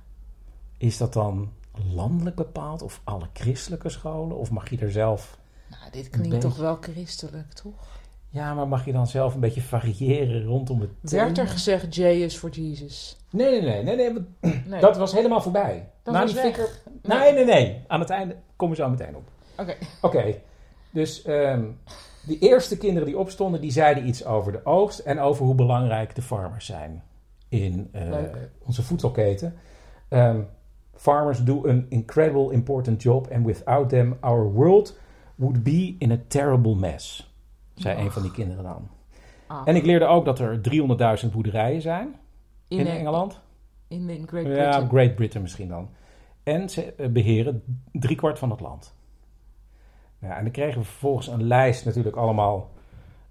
Is 0.77 0.97
dat 0.97 1.13
dan 1.13 1.51
landelijk 1.93 2.35
bepaald 2.35 2.81
of 2.81 3.01
alle 3.03 3.27
christelijke 3.33 3.89
scholen? 3.89 4.37
Of 4.37 4.51
mag 4.51 4.69
je 4.69 4.77
er 4.77 4.91
zelf... 4.91 5.37
Nou, 5.69 5.91
dit 5.91 6.09
klinkt 6.09 6.41
toch 6.41 6.57
wel 6.57 6.77
christelijk, 6.81 7.53
toch? 7.53 7.99
Ja, 8.33 8.53
maar 8.53 8.67
mag 8.67 8.85
je 8.85 8.91
dan 8.91 9.07
zelf 9.07 9.33
een 9.33 9.39
beetje 9.39 9.61
variëren 9.61 10.43
rondom 10.43 10.81
het 10.81 10.89
thema? 11.03 11.23
Werd 11.23 11.37
er 11.37 11.47
gezegd 11.47 11.95
J 11.95 12.01
is 12.01 12.37
voor 12.37 12.49
Jesus? 12.49 13.17
Nee, 13.29 13.61
nee, 13.61 13.83
nee. 13.83 13.95
nee, 13.95 14.25
nee. 14.65 14.79
Dat 14.87 14.97
was 14.97 15.13
helemaal 15.13 15.41
voorbij. 15.41 15.89
Dat 16.03 16.13
Na 16.13 16.21
was 16.21 16.33
weg. 16.33 16.81
Nee, 17.01 17.33
nee, 17.33 17.45
nee. 17.45 17.83
Aan 17.87 17.99
het 17.99 18.09
einde 18.09 18.35
komen 18.55 18.77
we 18.77 18.83
zo 18.83 18.89
meteen 18.89 19.15
op. 19.15 19.29
Oké. 19.57 19.75
Oké, 20.01 20.35
dus 20.89 21.21
ehm 21.21 21.63
die 22.25 22.39
eerste 22.39 22.77
kinderen 22.77 23.07
die 23.07 23.17
opstonden, 23.17 23.61
die 23.61 23.71
zeiden 23.71 24.07
iets 24.07 24.25
over 24.25 24.51
de 24.51 24.65
oogst 24.65 24.99
en 24.99 25.19
over 25.19 25.45
hoe 25.45 25.55
belangrijk 25.55 26.15
de 26.15 26.21
farmers 26.21 26.65
zijn 26.65 27.03
in 27.49 27.89
eh, 27.91 28.11
onze 28.65 28.83
voedselketen. 28.83 29.53
Ehm, 30.07 30.41
farmers 30.95 31.43
do 31.43 31.67
an 31.67 31.85
incredible 31.89 32.51
important 32.51 33.01
job 33.01 33.27
and 33.31 33.45
without 33.45 33.89
them 33.89 34.17
our 34.19 34.51
world 34.51 34.97
would 35.35 35.63
be 35.63 35.95
in 35.99 36.11
a 36.11 36.17
terrible 36.27 36.75
mess, 36.75 37.32
zei 37.75 37.99
een 37.99 38.11
van 38.11 38.21
die 38.21 38.31
kinderen 38.31 38.63
dan. 38.63 38.89
Ah. 39.47 39.61
En 39.65 39.75
ik 39.75 39.85
leerde 39.85 40.05
ook 40.05 40.25
dat 40.25 40.39
er 40.39 40.61
300.000 41.25 41.31
boerderijen 41.31 41.81
zijn 41.81 42.15
in, 42.67 42.87
Engeland. 42.87 43.41
In, 43.87 44.09
in 44.09 44.27
Great 44.27 44.45
Ja, 44.45 44.51
Britain. 44.51 44.89
Great 44.89 45.15
Britain 45.15 45.41
misschien 45.43 45.67
dan. 45.67 45.89
En 46.43 46.69
ze 46.69 46.93
eh, 46.93 47.09
beheren 47.09 47.63
driekwart 47.91 48.39
van 48.39 48.49
het 48.49 48.59
land. 48.59 48.95
Ja, 50.19 50.37
en 50.37 50.43
dan 50.43 50.51
kregen 50.51 50.79
we 50.79 50.85
vervolgens 50.85 51.27
een 51.27 51.43
lijst 51.43 51.85
natuurlijk 51.85 52.15
allemaal 52.15 52.71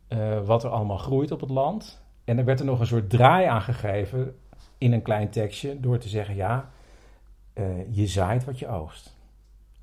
eh, 0.08 0.44
wat 0.44 0.64
er 0.64 0.70
allemaal 0.70 0.99
groeit 0.99 1.30
op 1.30 1.40
het 1.40 1.50
land. 1.50 2.02
En 2.25 2.38
er 2.38 2.44
werd 2.44 2.61
er 2.61 2.66
nog 2.66 2.80
een 2.80 2.87
soort 2.87 3.11
draai 3.11 3.46
aan 3.46 3.62
gegeven 3.62 4.37
in 4.78 4.92
een 4.92 5.02
klein 5.02 5.30
tekstje 5.30 5.80
door 5.80 5.99
te 5.99 6.08
zeggen 6.08 6.34
ja, 6.34 6.70
eh, 7.52 7.64
je 7.90 8.06
zaait 8.06 8.44
wat 8.44 8.58
je 8.58 8.68
oogst. 8.68 9.16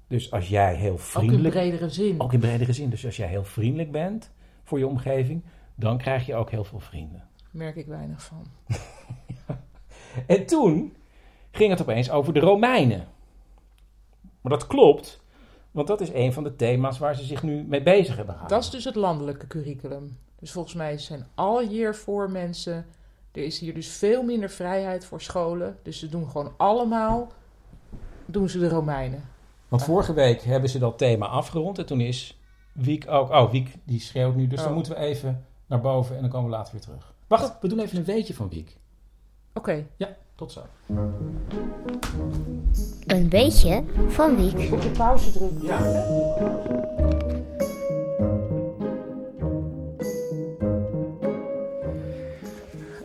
Dus 0.07 0.31
als 0.31 0.49
jij 0.49 0.75
heel 0.75 0.91
Ook 0.91 0.97
in 0.97 1.03
vriendelijk... 1.03 1.53
bredere 1.53 1.89
zin. 1.89 2.21
Ook 2.21 2.33
in 2.33 2.39
bredere 2.39 2.73
zin. 2.73 2.89
Dus 2.89 3.05
als 3.05 3.17
jij 3.17 3.27
heel 3.27 3.43
vriendelijk 3.43 3.91
bent 3.91 4.31
voor 4.69 4.79
je 4.79 4.87
omgeving, 4.87 5.43
dan 5.75 5.97
krijg 5.97 6.25
je 6.25 6.35
ook 6.35 6.49
heel 6.49 6.63
veel 6.63 6.79
vrienden. 6.79 7.27
Merk 7.51 7.75
ik 7.75 7.85
weinig 7.85 8.23
van. 8.23 8.45
En 10.27 10.45
toen 10.45 10.95
ging 11.51 11.69
het 11.69 11.81
opeens 11.81 12.11
over 12.11 12.33
de 12.33 12.39
Romeinen. 12.39 13.07
Maar 14.41 14.51
dat 14.51 14.67
klopt, 14.67 15.21
want 15.71 15.87
dat 15.87 16.01
is 16.01 16.13
een 16.13 16.33
van 16.33 16.43
de 16.43 16.55
thema's 16.55 16.97
waar 16.97 17.15
ze 17.15 17.23
zich 17.23 17.43
nu 17.43 17.63
mee 17.63 17.83
bezig 17.83 18.15
hebben 18.15 18.33
gehouden. 18.33 18.57
Dat 18.57 18.65
is 18.65 18.71
dus 18.71 18.83
het 18.83 18.95
landelijke 18.95 19.47
curriculum. 19.47 20.17
Dus 20.39 20.51
volgens 20.51 20.73
mij 20.73 20.97
zijn 20.97 21.25
al 21.35 21.59
hier 21.59 21.95
voor 21.95 22.31
mensen. 22.31 22.85
Er 23.31 23.43
is 23.43 23.59
hier 23.59 23.73
dus 23.73 23.87
veel 23.87 24.23
minder 24.23 24.49
vrijheid 24.49 25.05
voor 25.05 25.21
scholen. 25.21 25.77
Dus 25.83 25.99
ze 25.99 26.09
doen 26.09 26.29
gewoon 26.29 26.53
allemaal. 26.57 27.31
Doen 28.25 28.49
ze 28.49 28.59
de 28.59 28.69
Romeinen. 28.69 29.23
Want 29.67 29.83
vorige 29.83 30.13
week 30.13 30.41
hebben 30.41 30.69
ze 30.69 30.79
dat 30.79 30.97
thema 30.97 31.27
afgerond 31.27 31.77
en 31.77 31.85
toen 31.85 32.01
is 32.01 32.38
Wiek 32.71 33.05
ook... 33.09 33.29
Oh, 33.29 33.51
Wiek 33.51 33.75
die 33.83 33.99
schreeuwt 33.99 34.35
nu, 34.35 34.47
dus 34.47 34.59
dan 34.59 34.67
Oh. 34.67 34.73
moeten 34.73 34.93
we 34.93 34.99
even 34.99 35.45
naar 35.65 35.81
boven 35.81 36.15
en 36.15 36.21
dan 36.21 36.29
komen 36.29 36.49
we 36.49 36.55
later 36.55 36.71
weer 36.73 36.81
terug. 36.81 37.13
Wacht, 37.27 37.53
we 37.61 37.67
doen 37.67 37.79
even 37.79 37.97
een 37.97 38.03
weetje 38.03 38.33
van 38.33 38.49
Wiek. 38.49 38.77
Oké. 39.53 39.85
Ja, 39.97 40.15
tot 40.35 40.51
zo. 40.51 40.61
Een 43.07 43.29
beetje 43.29 43.83
van 44.07 44.35
Wiek. 44.35 44.71
Op 44.73 44.81
de 44.81 44.89
pauze 44.89 45.31
drukken. 45.31 45.67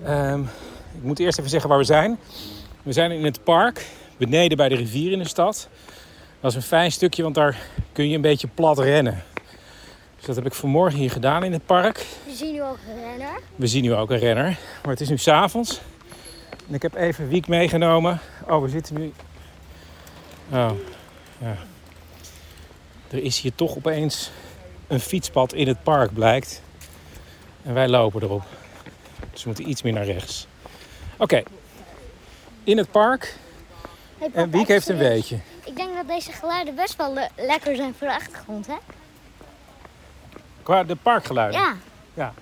Ehm, 0.04 0.40
ik 0.96 1.02
moet 1.02 1.18
eerst 1.18 1.38
even 1.38 1.50
zeggen 1.50 1.68
waar 1.68 1.78
we 1.78 1.84
zijn. 1.84 2.18
We 2.82 2.92
zijn 2.92 3.10
in 3.10 3.24
het 3.24 3.44
park, 3.44 3.86
beneden 4.16 4.56
bij 4.56 4.68
de 4.68 4.74
rivier 4.74 5.12
in 5.12 5.18
de 5.18 5.28
stad. 5.28 5.68
Dat 6.40 6.50
is 6.50 6.56
een 6.56 6.62
fijn 6.62 6.92
stukje, 6.92 7.22
want 7.22 7.34
daar 7.34 7.58
kun 7.92 8.08
je 8.08 8.14
een 8.14 8.20
beetje 8.20 8.48
plat 8.54 8.78
rennen. 8.78 9.22
Dus 10.26 10.34
dat 10.34 10.44
heb 10.44 10.52
ik 10.52 10.58
vanmorgen 10.58 10.98
hier 10.98 11.10
gedaan 11.10 11.44
in 11.44 11.52
het 11.52 11.66
park. 11.66 12.06
We 12.26 12.34
zien 12.34 12.52
nu 12.52 12.62
ook 12.62 12.78
een 12.88 13.02
renner. 13.04 13.40
We 13.56 13.66
zien 13.66 13.82
nu 13.82 13.94
ook 13.94 14.10
een 14.10 14.18
renner, 14.18 14.58
maar 14.82 14.90
het 14.92 15.00
is 15.00 15.08
nu 15.08 15.18
s'avonds. 15.18 15.80
En 16.68 16.74
ik 16.74 16.82
heb 16.82 16.94
even 16.94 17.28
Wiek 17.28 17.48
meegenomen. 17.48 18.20
Oh, 18.48 18.62
we 18.62 18.68
zitten 18.68 18.94
nu... 19.00 19.12
Oh, 20.52 20.70
ja. 21.38 21.56
Er 23.10 23.22
is 23.22 23.40
hier 23.40 23.54
toch 23.54 23.76
opeens 23.76 24.30
een 24.86 25.00
fietspad 25.00 25.52
in 25.52 25.68
het 25.68 25.82
park, 25.82 26.12
blijkt. 26.14 26.62
En 27.62 27.74
wij 27.74 27.88
lopen 27.88 28.22
erop. 28.22 28.42
Dus 29.32 29.42
we 29.42 29.48
moeten 29.48 29.68
iets 29.68 29.82
meer 29.82 29.92
naar 29.92 30.04
rechts. 30.04 30.46
Oké. 31.16 31.42
In 32.64 32.76
het 32.78 32.90
park. 32.90 33.36
Hey, 34.18 34.28
En 34.32 34.50
Wiek 34.50 34.68
heeft 34.68 34.88
een 34.88 34.96
weetje. 34.96 35.38
Ik 35.64 35.76
denk 35.76 35.94
dat 35.94 36.08
deze 36.08 36.32
geluiden 36.32 36.74
best 36.74 36.96
wel 36.96 37.14
le- 37.14 37.28
lekker 37.36 37.76
zijn 37.76 37.94
voor 37.98 38.06
de 38.06 38.14
achtergrond, 38.14 38.66
hè? 38.66 38.76
Qua 40.64 40.84
de 40.84 40.96
parkgeluiden. 40.96 41.60
Ja. 42.14 42.34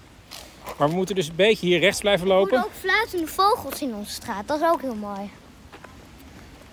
Maar 0.79 0.89
we 0.89 0.95
moeten 0.95 1.15
dus 1.15 1.29
een 1.29 1.37
beetje 1.37 1.67
hier 1.67 1.79
rechts 1.79 2.01
blijven 2.01 2.27
We 2.27 2.33
lopen. 2.33 2.51
horen 2.59 2.65
ook 2.65 2.79
fluitende 2.81 3.27
vogels 3.27 3.83
in 3.83 3.95
onze 3.95 4.13
straat. 4.13 4.49
Dat 4.49 4.61
is 4.61 4.67
ook 4.69 4.81
heel 4.81 4.95
mooi. 4.95 5.21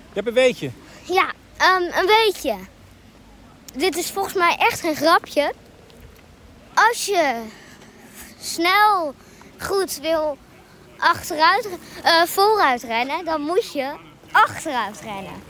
Je 0.08 0.14
hebt 0.14 0.28
een 0.28 0.34
weetje. 0.34 0.72
Ja, 1.04 1.32
ehm, 1.58 1.82
een 1.82 2.06
beetje. 2.06 2.56
Dit 3.76 3.98
is 3.98 4.12
volgens 4.12 4.34
mij 4.36 4.56
echt 4.60 4.80
geen 4.80 4.96
grapje. 4.96 5.54
Als 6.74 7.06
je 7.06 7.42
snel 8.40 9.14
goed 9.60 10.00
wil 10.02 10.38
achteruit, 10.98 11.68
eh, 12.04 12.22
vooruit 12.24 12.84
rennen, 12.84 13.26
dan 13.26 13.42
moet 13.42 13.74
je 13.74 13.92
achteruit 14.32 15.00
rennen. 15.02 15.44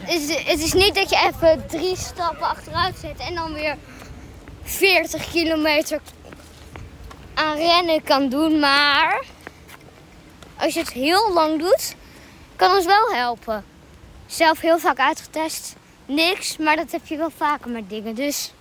Het 0.00 0.20
is, 0.20 0.44
het 0.44 0.60
is 0.60 0.72
niet 0.72 0.94
dat 0.94 1.10
je 1.10 1.30
even 1.32 1.66
drie 1.66 1.96
stappen 1.96 2.46
achteruit 2.46 2.96
zet 3.00 3.18
en 3.18 3.34
dan 3.34 3.52
weer 3.52 3.76
40 4.64 5.30
kilometer 5.30 6.00
aan 7.34 7.56
rennen 7.56 8.02
kan 8.02 8.28
doen. 8.28 8.58
Maar 8.58 9.24
als 10.56 10.74
je 10.74 10.80
het 10.80 10.92
heel 10.92 11.32
lang 11.32 11.58
doet, 11.58 11.94
kan 12.56 12.74
het 12.74 12.84
wel 12.84 13.12
helpen 13.12 13.64
zelf 14.26 14.60
heel 14.60 14.78
vaak 14.78 14.98
uitgetest. 14.98 15.74
Niks, 16.06 16.56
maar 16.56 16.76
dat 16.76 16.92
heb 16.92 17.06
je 17.06 17.16
wel 17.16 17.30
vaker 17.36 17.70
met 17.70 17.90
dingen. 17.90 18.14
Dus 18.14 18.52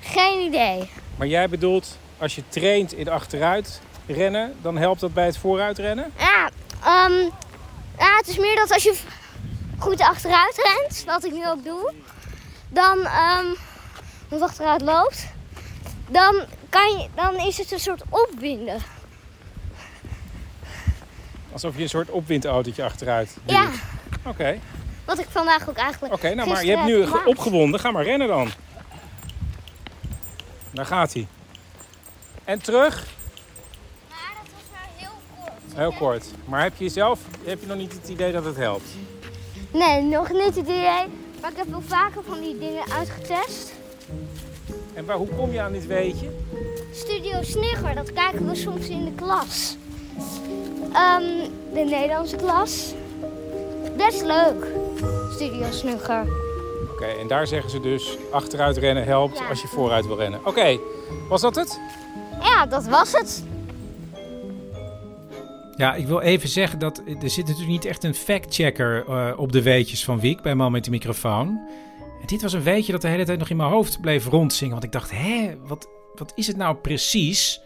geen 0.00 0.40
idee. 0.40 0.90
Maar 1.16 1.26
jij 1.26 1.48
bedoelt, 1.48 1.98
als 2.18 2.34
je 2.34 2.42
traint 2.48 2.92
in 2.92 3.08
achteruit 3.08 3.80
rennen, 4.06 4.56
dan 4.62 4.76
helpt 4.76 5.00
dat 5.00 5.14
bij 5.14 5.26
het 5.26 5.38
vooruit 5.38 5.78
rennen? 5.78 6.12
Ja, 6.18 6.50
ehm, 6.82 7.18
ja, 7.98 8.16
het 8.16 8.28
is 8.28 8.38
meer 8.38 8.56
dat 8.56 8.72
als 8.72 8.82
je 8.82 8.94
goed 9.78 10.00
achteruit 10.00 10.56
rent, 10.56 11.04
wat 11.06 11.24
ik 11.24 11.32
nu 11.32 11.48
ook 11.48 11.64
doe, 11.64 11.92
dan, 12.68 13.06
ehm 13.06 13.46
of 14.28 14.40
achteruit 14.40 14.82
loopt, 14.82 15.26
dan, 16.08 16.42
kan 16.68 16.90
je, 16.90 17.08
dan 17.14 17.34
is 17.46 17.58
het 17.58 17.72
een 17.72 17.80
soort 17.80 18.02
opwinden. 18.08 18.76
Alsof 21.52 21.76
je 21.76 21.82
een 21.82 21.88
soort 21.88 22.10
opwindautootje 22.10 22.84
achteruit 22.84 23.36
duwt. 23.44 23.56
Ja, 23.58 23.68
Oké, 24.26 24.58
wat 25.04 25.18
ik 25.18 25.26
vandaag 25.30 25.68
ook 25.68 25.76
eigenlijk. 25.76 26.14
oké. 26.14 26.34
nou, 26.34 26.48
maar 26.48 26.64
je 26.64 26.70
hebt 26.70 26.84
nu 26.84 27.04
gemaakt. 27.06 27.26
opgewonden. 27.26 27.80
Ga 27.80 27.90
maar 27.90 28.04
rennen 28.04 28.28
dan. 28.28 28.50
Daar 30.72 30.86
gaat 30.86 31.12
hij. 31.12 31.26
En 32.44 32.58
terug? 32.62 33.06
Maar 34.08 34.18
dat 34.42 34.52
was 34.52 34.62
maar 34.72 34.88
heel 34.96 35.10
kort. 35.40 35.76
Heel 35.76 35.92
kort. 35.92 36.26
Maar 36.44 36.62
heb 36.62 36.72
je 36.76 36.88
zelf 36.88 37.20
heb 37.44 37.60
je 37.60 37.66
nog 37.66 37.76
niet 37.76 37.92
het 37.92 38.08
idee 38.08 38.32
dat 38.32 38.44
het 38.44 38.56
helpt? 38.56 38.88
Nee, 39.72 40.02
nog 40.02 40.30
niet 40.32 40.42
het 40.44 40.56
idee. 40.56 41.04
Maar 41.40 41.50
ik 41.50 41.56
heb 41.56 41.68
wel 41.68 41.82
vaker 41.86 42.22
van 42.26 42.40
die 42.40 42.58
dingen 42.58 42.92
uitgetest. 42.92 43.72
En 44.94 45.04
waar, 45.06 45.16
hoe 45.16 45.28
kom 45.36 45.52
je 45.52 45.60
aan 45.60 45.72
dit 45.72 45.86
weetje? 45.86 46.26
Studio 46.92 47.42
Snigger, 47.42 47.94
dat 47.94 48.12
kijken 48.12 48.48
we 48.48 48.54
soms 48.54 48.88
in 48.88 49.04
de 49.04 49.12
klas. 49.12 49.76
Ehm, 50.92 51.22
de 51.72 51.80
Nederlandse 51.90 52.36
klas. 52.36 52.94
Best 53.96 54.22
leuk, 54.22 54.66
Studio 55.32 55.66
Snigger. 55.70 56.26
Oké, 56.92 57.04
en 57.20 57.28
daar 57.28 57.46
zeggen 57.46 57.70
ze 57.70 57.80
dus 57.80 58.16
achteruit 58.30 58.76
rennen 58.76 59.04
helpt 59.04 59.38
Ja. 59.38 59.48
als 59.48 59.62
je 59.62 59.68
vooruit 59.68 60.06
wil 60.06 60.16
rennen. 60.16 60.40
Oké, 60.46 60.78
was 61.28 61.40
dat 61.40 61.54
het? 61.54 61.80
Ja, 62.42 62.66
dat 62.66 62.84
was 62.86 63.12
het. 63.12 63.44
Ja, 65.76 65.94
ik 65.94 66.06
wil 66.06 66.20
even 66.20 66.48
zeggen 66.48 66.78
dat 66.78 66.98
er 66.98 67.30
zit 67.30 67.36
natuurlijk 67.46 67.68
niet 67.72 67.84
echt 67.84 68.04
een 68.04 68.14
factchecker 68.14 69.04
eh 69.08 69.32
op 69.36 69.52
de 69.52 69.62
weetjes 69.62 70.04
van 70.04 70.20
Wiek 70.20 70.42
bij 70.42 70.54
Man 70.54 70.72
met 70.72 70.84
de 70.84 70.90
microfoon. 70.90 71.60
Dit 72.26 72.42
was 72.42 72.52
een 72.52 72.62
weetje 72.62 72.92
dat 72.92 73.02
de 73.02 73.08
hele 73.08 73.24
tijd 73.24 73.38
nog 73.38 73.50
in 73.50 73.56
mijn 73.56 73.70
hoofd 73.70 74.00
bleef 74.00 74.26
rondzingen. 74.26 74.72
Want 74.72 74.84
ik 74.84 74.92
dacht, 74.92 75.10
hé, 75.10 75.56
wat, 75.66 75.88
wat 76.14 76.32
is 76.34 76.46
het 76.46 76.56
nou 76.56 76.76
precies? 76.76 77.62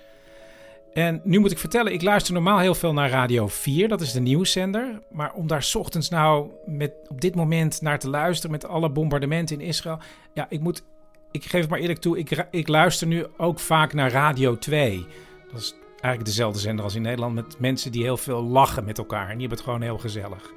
En 0.92 1.20
nu 1.24 1.38
moet 1.38 1.50
ik 1.50 1.58
vertellen, 1.58 1.92
ik 1.92 2.02
luister 2.02 2.32
normaal 2.32 2.58
heel 2.58 2.74
veel 2.74 2.92
naar 2.92 3.10
Radio 3.10 3.48
4, 3.48 3.88
dat 3.88 4.00
is 4.00 4.12
de 4.12 4.20
nieuwszender. 4.20 5.02
Maar 5.10 5.32
om 5.32 5.46
daar 5.46 5.70
ochtends 5.76 6.08
nou 6.08 6.50
met, 6.66 6.92
op 7.08 7.20
dit 7.20 7.34
moment 7.34 7.80
naar 7.80 7.98
te 7.98 8.08
luisteren 8.08 8.50
met 8.50 8.66
alle 8.66 8.90
bombardementen 8.90 9.60
in 9.60 9.66
Israël. 9.66 9.98
Ja, 10.34 10.46
ik 10.48 10.60
moet, 10.60 10.84
ik 11.30 11.44
geef 11.44 11.60
het 11.60 11.70
maar 11.70 11.78
eerlijk 11.78 12.00
toe, 12.00 12.18
ik, 12.18 12.46
ik 12.50 12.68
luister 12.68 13.06
nu 13.06 13.26
ook 13.36 13.60
vaak 13.60 13.92
naar 13.92 14.10
Radio 14.10 14.58
2. 14.58 15.06
Dat 15.52 15.60
is 15.60 15.74
eigenlijk 15.90 16.24
dezelfde 16.24 16.60
zender 16.60 16.84
als 16.84 16.94
in 16.94 17.02
Nederland 17.02 17.34
met 17.34 17.58
mensen 17.58 17.92
die 17.92 18.02
heel 18.02 18.16
veel 18.16 18.42
lachen 18.42 18.84
met 18.84 18.98
elkaar. 18.98 19.28
En 19.28 19.38
die 19.38 19.40
hebben 19.40 19.58
het 19.58 19.66
gewoon 19.66 19.82
heel 19.82 19.98
gezellig. 19.98 20.52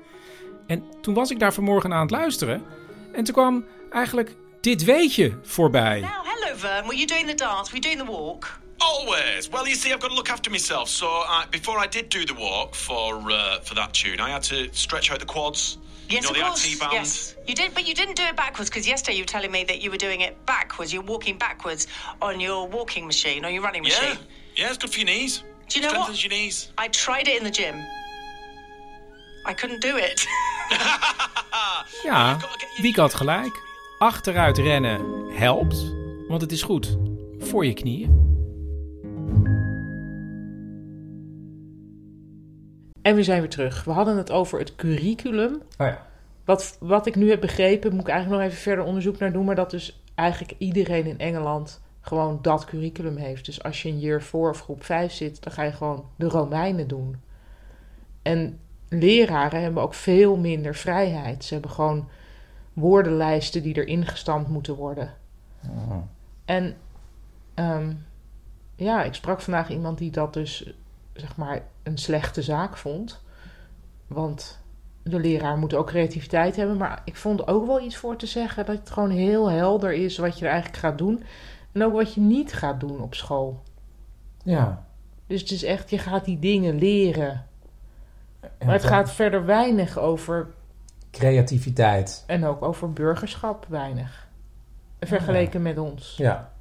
En 0.68 0.84
toen 1.02 1.14
was 1.14 1.32
ik 1.32 1.40
daar 1.40 1.54
vanmorgen 1.54 1.94
aan 1.94 2.02
het 2.02 2.12
luisteren. 2.12 2.62
En 3.12 3.24
toen 3.24 3.34
kwam 3.34 3.66
eigenlijk 3.92 4.36
dit 4.62 4.84
weetje 4.84 5.40
voorbij. 5.44 6.00
Nou, 6.00 6.28
hello 6.28 6.58
Vern. 6.58 6.84
Were 6.84 6.96
you 6.96 7.06
doing 7.08 7.28
the 7.28 7.36
dance? 7.36 7.72
Were 7.72 7.80
you 7.80 7.96
doing 7.96 7.98
the 7.98 8.12
walk? 8.18 8.60
Always. 8.78 9.50
Well, 9.50 9.66
you 9.66 9.76
see, 9.76 9.92
I've 9.92 10.00
got 10.00 10.10
to 10.10 10.16
look 10.16 10.30
after 10.30 10.52
myself. 10.52 10.90
So 10.90 11.06
uh, 11.08 11.44
before 11.50 11.84
I 11.86 11.88
did 11.88 12.10
do 12.10 12.26
the 12.26 12.34
walk 12.34 12.76
for 12.76 13.32
uh, 13.32 13.60
for 13.64 13.76
that 13.76 13.94
tune, 13.94 14.20
I 14.20 14.30
had 14.32 14.44
to 14.44 14.56
stretch 14.72 15.12
out 15.12 15.20
the 15.20 15.26
quads. 15.26 15.78
Yes, 16.08 16.24
you 16.24 16.34
know, 16.34 16.48
of 16.50 16.62
the 16.62 16.78
course. 16.78 16.94
Yes, 16.94 17.36
you 17.48 17.54
did, 17.56 17.74
but 17.74 17.84
you 17.88 17.94
didn't 17.94 18.16
do 18.16 18.24
it 18.24 18.36
backwards 18.36 18.70
because 18.70 18.90
yesterday 18.90 19.18
you 19.18 19.22
were 19.24 19.32
telling 19.32 19.52
me 19.52 19.64
that 19.66 19.82
you 19.82 19.90
were 19.92 19.98
doing 20.00 20.22
it 20.22 20.36
backwards. 20.46 20.92
You're 20.92 21.06
walking 21.08 21.38
backwards 21.38 21.88
on 22.20 22.40
your 22.40 22.68
walking 22.68 23.06
machine, 23.06 23.46
on 23.46 23.54
your 23.54 23.64
running 23.64 23.84
Yeah. 23.86 24.00
machine. 24.02 24.18
Yeah, 24.56 24.70
it's 24.70 24.78
good 24.78 24.90
for 24.92 25.00
your 25.00 25.10
knees. 25.10 25.44
Do 25.70 25.80
you 25.80 25.86
know 25.88 26.00
what? 26.00 26.24
Your 26.24 26.32
knees. 26.34 26.72
I 26.78 26.88
tried 26.90 27.28
it 27.28 27.38
in 27.38 27.44
the 27.44 27.52
gym. 27.62 27.76
I 29.46 29.54
couldn't 29.54 29.82
do 29.82 29.98
it. 29.98 30.28
Ja, 32.04 32.38
Wiek 32.82 32.96
had 32.96 33.14
gelijk. 33.14 33.62
Achteruit 34.02 34.58
rennen 34.58 35.02
helpt, 35.34 35.94
want 36.28 36.42
het 36.42 36.52
is 36.52 36.64
goed 36.64 36.98
voor 37.38 37.66
je 37.66 37.74
knieën. 37.74 38.10
En 43.02 43.16
we 43.16 43.24
zijn 43.24 43.40
weer 43.40 43.50
terug. 43.50 43.84
We 43.84 43.92
hadden 43.92 44.18
het 44.18 44.32
over 44.32 44.60
het 44.60 44.76
curriculum. 44.76 45.54
Oh 45.54 45.88
ja. 45.88 46.08
Wat, 46.46 46.78
wat 46.80 47.06
ik 47.06 47.16
nu 47.16 47.30
heb 47.30 47.42
begrepen, 47.42 47.92
moet 47.92 48.02
ik 48.02 48.08
eigenlijk 48.08 48.42
nog 48.42 48.52
even 48.52 48.64
verder 48.64 48.86
onderzoek 48.86 49.18
naar 49.18 49.32
doen. 49.32 49.46
Maar 49.46 49.56
dat 49.56 49.72
dus 49.72 50.04
eigenlijk 50.16 50.54
iedereen 50.58 51.06
in 51.06 51.20
Engeland 51.20 51.82
gewoon 52.00 52.40
dat 52.42 52.66
curriculum 52.66 53.18
heeft. 53.18 53.46
Dus 53.46 53.64
als 53.64 53.82
je 53.82 53.90
in 53.90 54.00
year 54.00 54.22
4 54.22 54.40
of 54.40 54.62
groep 54.62 54.84
5 54.84 55.12
zit, 55.12 55.44
dan 55.44 55.54
ga 55.54 55.64
je 55.64 55.72
gewoon 55.72 56.06
de 56.16 56.28
Romeinen 56.28 56.88
doen. 56.88 57.16
En 58.22 58.60
leraren 58.90 59.62
hebben 59.62 59.84
ook 59.84 59.94
veel 59.94 60.38
minder 60.38 60.76
vrijheid. 60.76 61.44
Ze 61.44 61.54
hebben 61.54 61.72
gewoon 61.72 62.08
woordenlijsten 62.74 63.64
die 63.64 63.76
erin 63.76 64.06
gestampt 64.06 64.50
moeten 64.50 64.76
worden. 64.76 65.14
En 66.46 66.78
ehm, 67.54 67.94
ja, 68.76 69.04
ik 69.04 69.14
sprak 69.14 69.42
vandaag 69.42 69.70
iemand 69.70 69.98
die 69.98 70.12
dat 70.12 70.34
dus 70.34 70.74
zeg 71.14 71.38
maar 71.38 71.62
een 71.84 71.98
slechte 71.98 72.42
zaak 72.42 72.78
vond. 72.78 73.22
Want 74.08 74.60
de 75.04 75.20
leraar 75.20 75.58
moet 75.58 75.74
ook 75.74 75.88
creativiteit 75.88 76.56
hebben. 76.56 76.78
Maar 76.78 77.02
ik 77.06 77.16
vond 77.16 77.48
ook 77.48 77.66
wel 77.66 77.82
iets 77.82 77.98
voor 77.98 78.16
te 78.16 78.26
zeggen 78.26 78.66
dat 78.66 78.78
het 78.78 78.90
gewoon 78.90 79.10
heel 79.10 79.50
helder 79.50 79.94
is 79.94 80.18
wat 80.18 80.40
je 80.40 80.46
er 80.46 80.52
eigenlijk 80.52 80.82
gaat 80.82 80.98
doen. 80.98 81.24
En 81.72 81.84
ook 81.84 81.94
wat 81.94 82.14
je 82.14 82.22
niet 82.22 82.54
gaat 82.54 82.80
doen 82.80 83.02
op 83.02 83.14
school. 83.14 83.64
Ja. 84.44 84.86
Dus 85.28 85.42
het 85.42 85.52
is 85.52 85.64
echt, 85.64 85.90
je 85.90 85.98
gaat 85.98 86.26
die 86.26 86.40
dingen 86.40 86.76
leren. 86.76 87.46
En 88.40 88.50
Maar 88.66 88.74
het 88.74 88.82
dan 88.82 88.92
gaat 88.92 89.12
verder 89.12 89.46
weinig 89.46 89.98
over, 89.98 90.54
Creativiteit. 91.12 92.24
en 92.28 92.46
ook 92.46 92.62
over 92.62 92.94
burgerschap 92.94 93.66
weinig. 93.70 94.30
Vergeleken 95.00 95.62
met 95.62 95.78
ons. 95.78 96.14
Ja. 96.18 96.52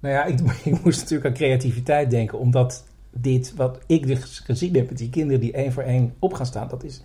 Nou 0.00 0.14
ja, 0.14 0.24
ik, 0.24 0.40
ik 0.74 0.84
moest 0.84 1.00
natuurlijk 1.00 1.26
aan 1.28 1.34
creativiteit 1.34 2.10
denken, 2.10 2.38
omdat 2.38 2.84
dit, 3.10 3.54
wat 3.54 3.78
ik 3.86 4.06
dus 4.06 4.38
gezien 4.38 4.74
heb 4.74 4.88
met 4.88 4.98
die 4.98 5.10
kinderen 5.10 5.40
die 5.40 5.52
één 5.52 5.72
voor 5.72 5.82
één 5.82 6.14
op 6.18 6.34
gaan 6.34 6.46
staan, 6.46 6.68
dat 6.68 6.84
is, 6.84 7.02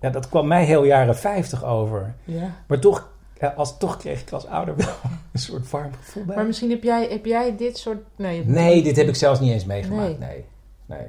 ja, 0.00 0.10
dat 0.10 0.28
kwam 0.28 0.46
mij 0.46 0.64
heel 0.64 0.84
jaren 0.84 1.16
50 1.16 1.64
over. 1.64 2.14
Ja. 2.24 2.54
Maar 2.66 2.78
toch, 2.78 3.12
als, 3.56 3.78
toch 3.78 3.96
kreeg 3.96 4.20
ik 4.20 4.32
als 4.32 4.46
ouder 4.46 4.76
wel 4.76 4.94
een 5.32 5.40
soort 5.40 5.70
warm 5.70 5.92
gevoel 5.92 6.24
bij. 6.24 6.36
Maar 6.36 6.46
misschien 6.46 6.70
heb 6.70 6.82
jij, 6.82 7.06
heb 7.08 7.24
jij 7.24 7.56
dit 7.56 7.78
soort... 7.78 7.98
Nee, 8.16 8.44
Nee, 8.44 8.82
dit 8.82 8.96
heb 8.96 9.08
ik 9.08 9.14
zelfs 9.14 9.40
niet 9.40 9.52
eens 9.52 9.64
meegemaakt. 9.64 10.18
Nee. 10.18 10.28
Nee. 10.28 10.44
nee. 10.86 11.08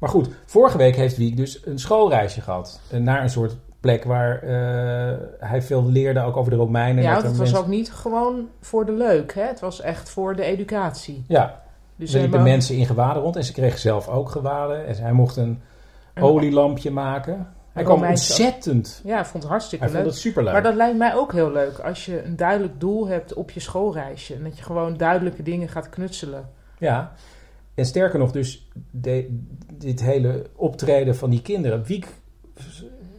Maar 0.00 0.10
goed, 0.10 0.28
vorige 0.46 0.76
week 0.78 0.96
heeft 0.96 1.16
Wiek 1.16 1.36
dus 1.36 1.66
een 1.66 1.78
schoolreisje 1.78 2.40
gehad. 2.40 2.80
eh, 2.90 3.00
Naar 3.00 3.22
een 3.22 3.30
soort 3.30 3.56
plek 3.80 4.04
waar 4.04 4.42
eh, 4.42 5.18
hij 5.48 5.62
veel 5.62 5.84
leerde, 5.86 6.20
ook 6.22 6.36
over 6.36 6.50
de 6.50 6.56
Romeinen. 6.56 7.02
Ja, 7.02 7.10
want 7.10 7.22
het 7.22 7.30
was 7.30 7.38
mensen- 7.38 7.58
ook 7.58 7.66
niet 7.66 7.92
gewoon 7.92 8.48
voor 8.60 8.86
de 8.86 8.92
leuk. 8.92 9.34
Hè? 9.34 9.42
Het 9.42 9.60
was 9.60 9.80
echt 9.80 10.10
voor 10.10 10.36
de 10.36 10.42
educatie. 10.44 11.24
Ja, 11.28 11.62
Dus 11.96 12.14
er 12.14 12.20
liepen 12.20 12.42
mensen 12.42 12.76
in 12.76 12.86
gewaden 12.86 13.22
rond 13.22 13.36
en 13.36 13.44
ze 13.44 13.52
kregen 13.52 13.78
zelf 13.78 14.08
ook 14.08 14.28
gewaden. 14.30 14.86
En 14.86 14.96
hij 14.96 15.12
mocht 15.12 15.36
een 15.36 15.60
Een- 16.14 16.22
olielampje 16.22 16.90
maken. 16.90 17.48
Hij 17.72 17.84
kwam 17.84 18.04
ontzettend. 18.04 19.00
Ja, 19.04 19.24
vond 19.24 19.42
het 19.42 19.52
hartstikke 19.52 19.84
Hij 19.84 19.92
vond 19.94 20.04
leuk. 20.04 20.12
het 20.14 20.22
superleuk. 20.22 20.52
Maar 20.52 20.62
dat 20.62 20.74
lijkt 20.74 20.98
mij 20.98 21.14
ook 21.14 21.32
heel 21.32 21.50
leuk. 21.52 21.78
Als 21.78 22.04
je 22.04 22.24
een 22.24 22.36
duidelijk 22.36 22.80
doel 22.80 23.08
hebt 23.08 23.34
op 23.34 23.50
je 23.50 23.60
schoolreisje. 23.60 24.34
En 24.34 24.44
dat 24.44 24.56
je 24.58 24.62
gewoon 24.64 24.96
duidelijke 24.96 25.42
dingen 25.42 25.68
gaat 25.68 25.88
knutselen. 25.88 26.48
Ja, 26.78 27.12
en 27.74 27.86
sterker 27.86 28.18
nog, 28.18 28.32
dus 28.32 28.68
de- 28.90 29.38
dit 29.74 30.00
hele 30.00 30.46
optreden 30.56 31.16
van 31.16 31.30
die 31.30 31.42
kinderen. 31.42 31.82
Wiek 31.84 32.06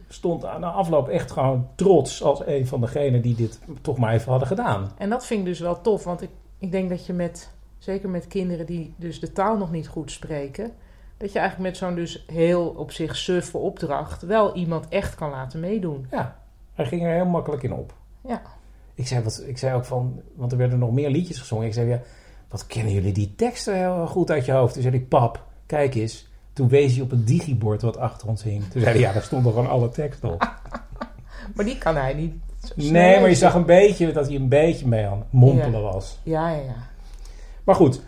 stond 0.08 0.44
aan 0.44 0.60
de 0.60 0.66
afloop 0.66 1.08
echt 1.08 1.30
gewoon 1.30 1.68
trots 1.74 2.22
als 2.22 2.46
een 2.46 2.66
van 2.66 2.80
degenen 2.80 3.22
die 3.22 3.34
dit 3.34 3.60
toch 3.80 3.98
maar 3.98 4.12
even 4.14 4.30
hadden 4.30 4.48
gedaan. 4.48 4.90
En 4.98 5.10
dat 5.10 5.26
vind 5.26 5.40
ik 5.40 5.46
dus 5.46 5.60
wel 5.60 5.80
tof. 5.80 6.04
Want 6.04 6.22
ik, 6.22 6.30
ik 6.58 6.70
denk 6.72 6.88
dat 6.88 7.06
je 7.06 7.12
met, 7.12 7.50
zeker 7.78 8.08
met 8.08 8.26
kinderen 8.26 8.66
die 8.66 8.94
dus 8.96 9.20
de 9.20 9.32
taal 9.32 9.56
nog 9.56 9.70
niet 9.70 9.88
goed 9.88 10.10
spreken. 10.10 10.72
Dat 11.16 11.32
je 11.32 11.38
eigenlijk 11.38 11.68
met 11.70 11.78
zo'n 11.78 11.94
dus 11.94 12.24
heel 12.26 12.66
op 12.68 12.90
zich 12.92 13.16
suffe 13.16 13.58
opdracht 13.58 14.22
wel 14.22 14.54
iemand 14.54 14.88
echt 14.88 15.14
kan 15.14 15.30
laten 15.30 15.60
meedoen. 15.60 16.06
Ja, 16.10 16.38
hij 16.72 16.86
ging 16.86 17.02
er 17.02 17.14
heel 17.14 17.24
makkelijk 17.24 17.62
in 17.62 17.72
op. 17.72 17.94
Ja. 18.26 18.42
Ik 18.94 19.06
zei, 19.06 19.22
wat, 19.22 19.42
ik 19.46 19.58
zei 19.58 19.74
ook 19.76 19.84
van, 19.84 20.20
want 20.34 20.52
er 20.52 20.58
werden 20.58 20.78
nog 20.78 20.92
meer 20.92 21.10
liedjes 21.10 21.38
gezongen. 21.38 21.66
Ik 21.66 21.72
zei, 21.72 21.88
ja, 21.88 22.00
wat 22.52 22.66
kennen 22.66 22.92
jullie 22.92 23.12
die 23.12 23.32
teksten 23.36 23.76
heel 23.78 24.06
goed 24.06 24.30
uit 24.30 24.44
je 24.44 24.52
hoofd? 24.52 24.72
Toen 24.72 24.82
zei 24.82 24.96
hij, 24.96 25.04
pap, 25.04 25.44
kijk 25.66 25.94
eens. 25.94 26.28
Toen 26.52 26.68
wees 26.68 26.92
hij 26.94 27.02
op 27.02 27.12
een 27.12 27.24
digibord 27.24 27.82
wat 27.82 27.96
achter 27.96 28.28
ons 28.28 28.42
hing. 28.42 28.62
Toen 28.68 28.80
zei 28.80 28.92
hij, 28.92 29.00
ja, 29.00 29.12
daar 29.12 29.22
stonden 29.22 29.52
gewoon 29.52 29.68
alle 29.68 29.88
teksten 29.88 30.32
op. 30.32 30.50
Maar 31.54 31.64
die 31.64 31.78
kan 31.78 31.96
hij 31.96 32.14
niet. 32.14 32.34
Nee, 32.74 33.20
maar 33.20 33.28
je 33.28 33.34
zag 33.34 33.54
een 33.54 33.66
beetje 33.66 34.12
dat 34.12 34.26
hij 34.26 34.36
een 34.36 34.48
beetje 34.48 34.86
mee 34.88 35.06
aan 35.06 35.24
mompelen 35.30 35.80
Ja. 35.80 35.92
was. 35.92 36.18
Ja, 36.22 36.50
ja, 36.50 36.56
ja. 36.62 36.74
Maar 37.64 37.74
goed, 37.74 38.00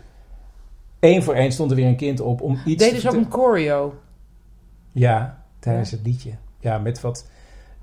één 0.99 1.23
voor 1.23 1.33
één 1.33 1.51
stond 1.51 1.69
er 1.71 1.75
weer 1.77 1.87
een 1.87 1.95
kind 1.95 2.19
op 2.19 2.41
om 2.41 2.59
iets 2.65 2.83
Deed 2.83 2.89
te 2.89 2.95
dus 2.95 3.05
ook 3.07 3.11
vertellen. 3.11 3.25
een 3.25 3.31
choreo. 3.31 3.93
Ja, 4.91 5.43
tijdens 5.59 5.91
het 5.91 5.99
liedje. 6.03 6.31
Ja, 6.59 6.77
met 6.77 7.01
wat... 7.01 7.29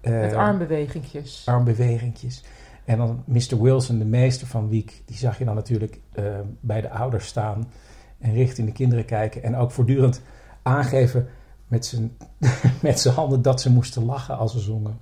eh, 0.01 0.13
Met 0.21 0.35
armbewegingjes. 0.35 1.43
armbewegingjes. 1.47 2.43
En 2.85 2.99
dan 2.99 3.23
Mr. 3.27 3.63
Wilson, 3.63 3.99
de 3.99 4.05
meester 4.05 4.47
van 4.47 4.69
Wiek, 4.69 5.03
die 5.07 5.17
zag 5.17 5.39
je 5.39 5.45
dan 5.45 5.55
natuurlijk 5.55 6.01
eh, 6.13 6.25
bij 6.61 6.81
de 6.81 6.91
ouders 6.91 7.27
staan 7.27 7.71
en 8.19 8.35
richting 8.35 8.67
de 8.67 8.73
kinderen 8.73 9.05
kijken. 9.05 9.43
En 9.43 9.57
ook 9.57 9.71
voortdurend 9.71 10.23
aangeven 10.63 11.29
met 11.69 11.87
zijn, 11.87 12.17
met 12.81 13.01
zijn 13.01 13.15
handen 13.15 13.43
dat 13.43 13.61
ze 13.61 13.71
moesten 13.71 14.05
lachen 14.05 14.39
als 14.39 14.53
ze 14.53 14.61
zongen. 14.61 15.01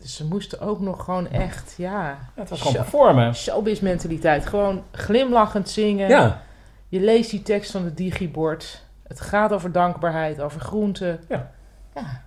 Dus 0.00 0.16
ze 0.16 0.26
moesten 0.26 0.60
ook 0.60 0.80
nog 0.80 1.04
gewoon 1.04 1.28
echt, 1.28 1.74
ja... 1.76 2.18
Het 2.34 2.48
was 2.48 2.58
gewoon 2.58 2.74
performen. 2.74 3.34
Showbiz 3.34 3.80
mentaliteit. 3.80 4.46
Gewoon 4.46 4.82
glimlachend 4.90 5.68
zingen. 5.68 6.08
Ja, 6.08 6.42
Je 6.88 7.00
leest 7.00 7.30
die 7.30 7.42
tekst 7.42 7.70
van 7.70 7.84
het 7.84 7.96
digibord. 7.96 8.84
Het 9.02 9.20
gaat 9.20 9.52
over 9.52 9.72
dankbaarheid, 9.72 10.40
over 10.40 10.60
groenten. 10.60 11.20
Ja. 11.28 11.50
Ja. 11.94 12.24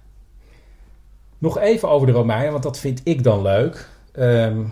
nog 1.37 1.57
even 1.57 1.89
over 1.89 2.07
de 2.07 2.13
Romeinen, 2.13 2.51
want 2.51 2.63
dat 2.63 2.79
vind 2.79 3.01
ik 3.03 3.23
dan 3.23 3.41
leuk. 3.41 3.89
Ehm, 4.19 4.63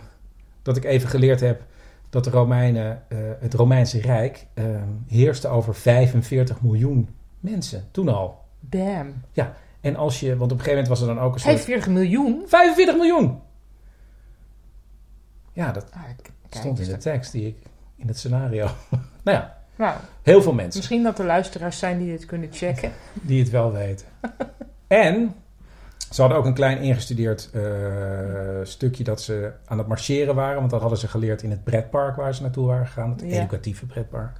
dat 0.62 0.78
ik 0.78 0.84
even 0.84 1.10
geleerd 1.10 1.40
heb 1.40 1.62
dat 2.10 2.24
de 2.24 2.30
Romeinen, 2.30 3.04
eh, 3.08 3.18
het 3.40 3.54
Romeinse 3.54 4.02
Rijk, 4.02 4.46
ehm, 4.54 4.88
heerste 5.08 5.48
over 5.48 5.76
45 5.76 6.62
miljoen 6.62 7.10
mensen. 7.40 7.88
Toen 7.92 8.10
al. 8.10 8.46
Damn. 8.60 9.14
En 9.82 9.96
als 9.96 10.20
je, 10.20 10.28
want 10.38 10.52
op 10.52 10.58
een 10.58 10.64
gegeven 10.64 10.72
moment 10.72 10.88
was 10.88 11.02
er 11.02 11.08
dan 11.16 11.20
ook 11.20 11.34
een 11.34 11.40
soort... 11.40 11.54
45 11.54 11.94
miljoen? 11.94 12.44
45 12.48 12.96
miljoen! 12.96 13.40
Ja, 15.54 15.72
dat 15.72 15.92
Ah, 15.94 16.02
stond 16.50 16.80
in 16.80 16.88
de 16.90 16.98
tekst 16.98 17.32
die 17.32 17.48
ik 17.48 17.56
in 17.96 18.08
het 18.08 18.18
scenario. 18.18 18.66
nou 19.24 19.38
ja, 19.38 19.58
Nou, 19.76 19.98
heel 20.22 20.42
veel 20.42 20.54
mensen 20.54 20.80
misschien 20.80 21.04
dat 21.04 21.20
er 21.20 21.26
luisteraars 21.26 21.80
zijn 21.80 21.98
die 21.98 22.08
dit 22.12 22.26
kunnen 22.26 22.50
checken. 22.52 22.92
die 23.14 23.40
het 23.40 23.50
wel 23.50 23.72
weten. 23.72 24.06
en 24.88 25.36
ze 26.12 26.22
hadden 26.22 26.40
ook 26.40 26.46
een 26.46 26.54
klein 26.54 26.82
ingestudeerd 26.82 27.50
eh, 27.54 27.62
stukje 28.64 29.04
dat 29.04 29.22
ze 29.22 29.52
aan 29.66 29.78
het 29.78 29.88
marcheren 29.88 30.36
waren. 30.36 30.58
Want 30.60 30.70
dat 30.72 30.80
hadden 30.82 31.00
ze 31.00 31.08
geleerd 31.08 31.44
in 31.44 31.50
het 31.52 31.64
pretpark 31.64 32.16
waar 32.16 32.36
ze 32.36 32.42
naartoe 32.42 32.66
waren 32.68 32.86
gegaan. 32.88 33.10
Het 33.10 33.22
Ja. 33.22 33.28
educatieve 33.28 33.86
pretpark. 33.86 34.40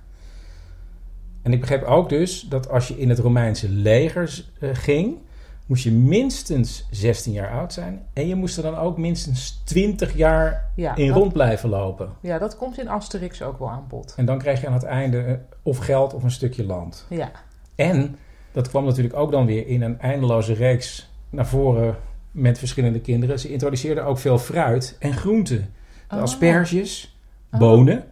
En 1.42 1.54
ik 1.54 1.60
begreep 1.60 1.84
ook 1.84 2.10
dus 2.10 2.42
dat 2.42 2.70
als 2.70 2.88
je 2.88 2.98
in 3.00 3.10
het 3.10 3.20
Romeinse 3.20 3.70
leger 3.70 4.46
eh, 4.60 4.70
ging, 4.74 5.18
moest 5.66 5.84
je 5.84 5.92
minstens 5.92 6.88
16 6.92 7.34
jaar 7.34 7.52
oud 7.52 7.74
zijn. 7.74 8.06
En 8.14 8.28
je 8.28 8.36
moest 8.36 8.58
er 8.58 8.64
dan 8.64 8.78
ook 8.78 8.98
minstens 8.98 9.62
20 9.66 10.16
jaar 10.16 10.72
Ja, 10.76 10.96
in 10.96 11.08
dat, 11.08 11.18
rond 11.18 11.34
blijven 11.34 11.70
lopen. 11.70 12.10
ja, 12.22 12.38
dat 12.38 12.58
komt 12.58 12.80
in 12.80 12.88
Asterix 12.88 13.42
ook 13.42 13.60
wel 13.60 13.70
aan 13.70 13.86
bod. 13.88 14.14
En 14.18 14.26
dan 14.26 14.38
krijg 14.38 14.62
je 14.62 14.68
aan 14.68 14.74
het 14.74 14.84
einde 14.84 15.22
eh, 15.22 15.34
of 15.64 15.78
geld 15.78 16.14
of 16.14 16.24
een 16.24 16.32
stukje 16.32 16.66
land. 16.66 17.06
Ja. 17.10 17.32
En 17.76 18.16
dat 18.52 18.70
kwam 18.70 18.86
natuurlijk 18.86 19.16
ook 19.16 19.32
dan 19.32 19.46
weer 19.46 19.68
in 19.68 19.82
een 19.82 20.00
eindeloze 20.00 20.54
reeks 20.54 21.07
naar 21.30 21.48
voren 21.48 21.96
met 22.32 22.58
verschillende 22.60 23.00
kinderen. 23.02 23.40
Ze 23.40 23.52
introduceerden 23.52 24.06
ook 24.06 24.18
veel 24.18 24.38
fruit 24.40 24.96
en 25.00 25.14
groenten. 25.14 25.74
De 26.10 26.16
Oh. 26.16 26.22
asperges, 26.22 27.18
Oh. 27.52 27.60
bonen, 27.60 28.06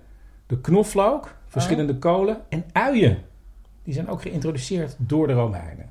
de 0.48 0.62
knoflook, 0.62 1.36
verschillende 1.48 1.98
kolen 1.98 2.42
en 2.50 2.66
uien. 2.72 3.18
Die 3.84 3.94
zijn 3.94 4.10
ook 4.10 4.22
geïntroduceerd 4.22 4.96
door 4.98 5.28
de 5.28 5.34
Romeinen. 5.34 5.90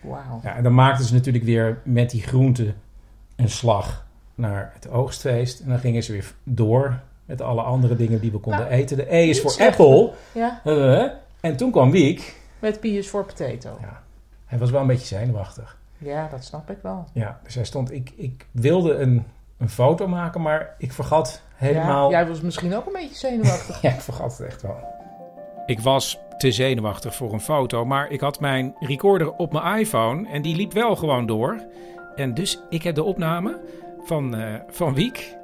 Wauw. 0.00 0.40
Ja, 0.42 0.56
en 0.56 0.62
dan 0.62 0.74
maakten 0.74 1.04
ze 1.04 1.14
natuurlijk 1.14 1.44
weer 1.44 1.80
met 1.84 2.10
die 2.10 2.22
groenten 2.22 2.74
een 3.36 3.48
slag 3.50 4.06
naar 4.34 4.70
het 4.74 4.88
oogstfeest. 4.90 5.60
En 5.60 5.68
dan 5.68 5.78
gingen 5.78 6.02
ze 6.02 6.12
weer 6.12 6.32
door 6.44 7.00
Met 7.24 7.40
alle 7.40 7.62
andere 7.62 7.96
dingen 7.96 8.20
die 8.20 8.30
we 8.30 8.38
konden 8.38 8.60
Nou, 8.60 8.72
eten. 8.72 8.96
De 8.96 9.14
E 9.14 9.28
is 9.28 9.40
voor. 9.40 9.56
Apple. 9.66 10.10
Ja, 10.34 10.60
Eh, 10.64 11.06
en 11.40 11.56
toen 11.56 11.70
kwam 11.70 11.90
Wiek. 11.90 12.36
met 12.58 12.80
P 12.80 12.84
is 12.84 13.08
voor 13.08 13.24
potato. 13.24 13.78
Ja. 13.80 14.02
Hij 14.44 14.58
was 14.58 14.70
wel 14.70 14.80
een 14.80 14.86
beetje 14.86 15.06
zenuwachtig. 15.06 15.78
Ja, 15.98 16.28
dat 16.30 16.44
snap 16.44 16.70
ik 16.70 16.78
wel. 16.82 17.04
Ja, 17.12 17.40
dus 17.42 17.54
hij 17.54 17.64
stond... 17.64 17.92
Ik, 17.92 18.12
ik 18.16 18.46
wilde 18.50 18.94
een, 18.94 19.24
een 19.58 19.68
foto 19.68 20.08
maken, 20.08 20.40
maar 20.40 20.74
ik 20.78 20.92
vergat 20.92 21.42
helemaal... 21.54 22.10
Ja, 22.10 22.18
jij 22.18 22.28
was 22.28 22.40
misschien 22.40 22.74
ook 22.74 22.86
een 22.86 22.92
beetje 22.92 23.14
zenuwachtig. 23.16 23.80
Ja, 23.82 23.90
ik 23.90 24.00
vergat 24.00 24.38
het 24.38 24.46
echt 24.46 24.62
wel. 24.62 24.76
Ik 25.66 25.80
was 25.80 26.18
te 26.38 26.52
zenuwachtig 26.52 27.14
voor 27.14 27.32
een 27.32 27.40
foto, 27.40 27.84
maar 27.84 28.10
ik 28.10 28.20
had 28.20 28.40
mijn 28.40 28.74
recorder 28.80 29.32
op 29.32 29.52
mijn 29.52 29.78
iPhone 29.78 30.28
en 30.28 30.42
die 30.42 30.56
liep 30.56 30.72
wel 30.72 30.96
gewoon 30.96 31.26
door. 31.26 31.60
En 32.16 32.34
dus 32.34 32.60
ik 32.68 32.82
heb 32.82 32.94
de 32.94 33.02
opname 33.02 33.60
van, 34.04 34.36
eh, 34.36 34.54
van 34.68 34.94
Wiek. 34.94 35.36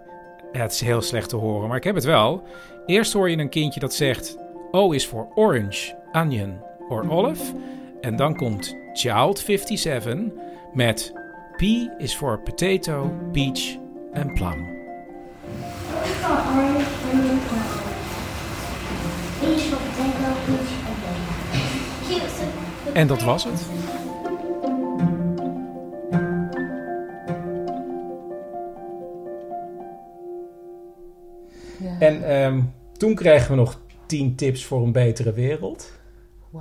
Ja, 0.53 0.61
het 0.61 0.73
is 0.73 0.81
heel 0.81 1.03
slecht 1.03 1.29
te 1.29 1.37
horen, 1.37 1.69
maar 1.69 1.77
ik 1.77 1.85
heb 1.85 1.95
het 1.95 2.05
wel. 2.05 2.43
Eerst 2.87 3.12
hoor 3.12 3.31
je 3.31 3.37
een 3.37 3.49
kindje 3.49 3.81
dat 3.81 3.95
zegt: 3.95 4.37
O 4.71 4.90
is 4.90 5.07
voor 5.07 5.29
orange, 5.35 5.95
onion 6.12 6.61
or 6.88 7.11
olive. 7.11 7.55
En 8.05 8.17
dan 8.17 8.37
komt 8.37 8.77
Child 8.93 9.38
57 9.38 10.14
met 10.73 11.12
P 11.57 11.62
is 11.99 12.17
voor 12.17 12.40
potato, 12.40 13.12
peach 13.33 13.77
en 14.12 14.33
plum. 14.33 14.73
En 22.93 23.07
dat 23.07 23.23
was 23.23 23.45
het. 23.45 23.67
Ja. 31.79 31.99
En 31.99 32.29
ehm, 32.29 32.61
toen 32.93 33.14
kregen 33.14 33.51
we 33.51 33.57
nog 33.57 33.81
10 34.07 34.35
tips 34.35 34.64
voor 34.64 34.83
een 34.83 34.93
betere 34.93 35.33
wereld. 35.33 36.03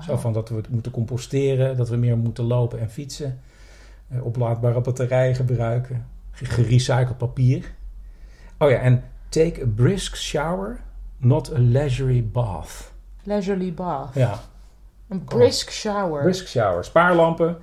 Zo 0.01 0.17
van 0.17 0.33
dat 0.33 0.49
we 0.49 0.55
het 0.55 0.69
moeten 0.69 0.91
composteren, 0.91 1.77
dat 1.77 1.89
we 1.89 1.95
meer 1.95 2.17
moeten 2.17 2.43
lopen 2.43 2.79
en 2.79 2.89
fietsen. 2.89 3.39
eh, 4.09 4.25
oplaadbare 4.25 4.81
batterijen 4.81 5.35
gebruiken. 5.35 6.05
ge- 6.31 6.45
Gerecycled 6.45 7.17
papier. 7.17 7.71
Oh 8.59 8.69
ja, 8.69 8.77
en 8.77 9.03
take 9.29 9.61
a 9.61 9.65
brisk 9.75 10.15
shower, 10.15 10.79
not 11.17 11.53
a 11.55 11.59
leisurely 11.59 12.27
bath. 12.31 12.91
Leisurely 13.23 13.73
bath. 13.73 14.13
Ja, 14.15 14.39
Een 15.07 15.23
brisk 15.23 15.69
shower. 15.71 16.21
brisk 16.23 16.47
shower. 16.47 16.83
Spaarlampen. 16.83 17.57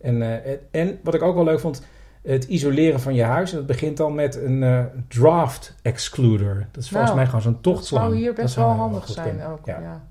En, 0.00 0.22
eh, 0.22 0.52
en- 0.52 0.60
en 0.70 0.98
wat 1.02 1.14
ik 1.14 1.22
ook 1.22 1.34
wel 1.34 1.44
leuk 1.44 1.60
vond, 1.60 1.82
het 2.22 2.44
isoleren 2.44 3.00
van 3.00 3.14
je 3.14 3.22
huis. 3.24 3.50
En 3.50 3.56
dat 3.56 3.66
begint 3.66 3.96
dan 3.96 4.14
met 4.14 4.36
een 4.36 4.62
eh, 4.62 4.84
draft 5.08 5.74
excluder. 5.82 6.68
Dat 6.72 6.82
is 6.82 6.88
volgens 6.88 7.10
Nou, 7.10 7.14
mij 7.16 7.26
gewoon 7.26 7.42
zo'n 7.42 7.52
Dat 7.52 7.62
tochtslang. 7.62 8.04
zou 8.04 8.16
hier 8.16 8.26
Dat 8.34 8.34
best 8.44 8.54
wel 8.54 8.68
handig 8.68 9.08
zijn 9.08 9.44
ook. 9.46 9.66
Ja. 9.66 9.80
Ja. 9.80 10.02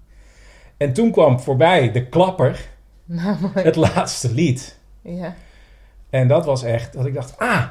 En 0.79 0.93
toen 0.93 1.11
kwam 1.11 1.39
voorbij 1.39 1.91
de 1.91 2.05
klapper, 2.05 2.67
Namelijk, 3.05 3.63
het 3.63 3.75
laatste 3.75 4.33
lied. 4.33 4.79
ja. 5.01 5.33
En 6.09 6.27
dat 6.27 6.45
was 6.45 6.63
echt, 6.63 6.93
dat 6.93 7.05
ik 7.05 7.13
dacht, 7.13 7.37
ah, 7.37 7.63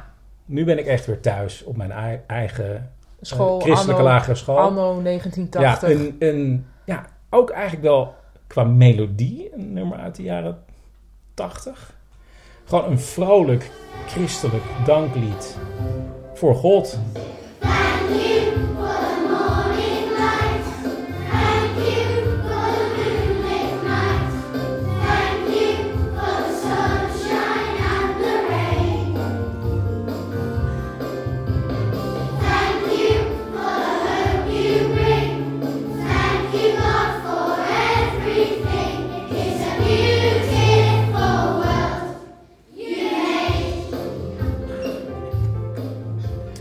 nu 0.44 0.64
ben 0.64 0.78
ik 0.78 0.86
echt 0.86 1.06
weer 1.06 1.20
thuis 1.20 1.64
op 1.64 1.76
mijn 1.76 1.90
ei- 1.90 2.20
eigen 2.26 2.74
eh, 2.76 2.80
School, 3.20 3.60
christelijke 3.60 4.00
anno, 4.02 4.12
lagere 4.12 4.34
school. 4.34 4.58
anno 4.58 5.02
1980. 5.02 5.88
Ja, 5.88 5.94
een, 5.94 6.16
een, 6.18 6.66
ja, 6.84 7.06
ook 7.30 7.50
eigenlijk 7.50 7.82
wel 7.82 8.14
qua 8.46 8.64
melodie 8.64 9.50
een 9.54 9.72
nummer 9.72 9.98
uit 9.98 10.14
de 10.16 10.22
jaren 10.22 10.58
80. 11.34 11.94
Gewoon 12.64 12.90
een 12.90 12.98
vrolijk 13.00 13.70
christelijk 14.06 14.64
danklied 14.84 15.56
voor 16.34 16.54
God. 16.54 16.98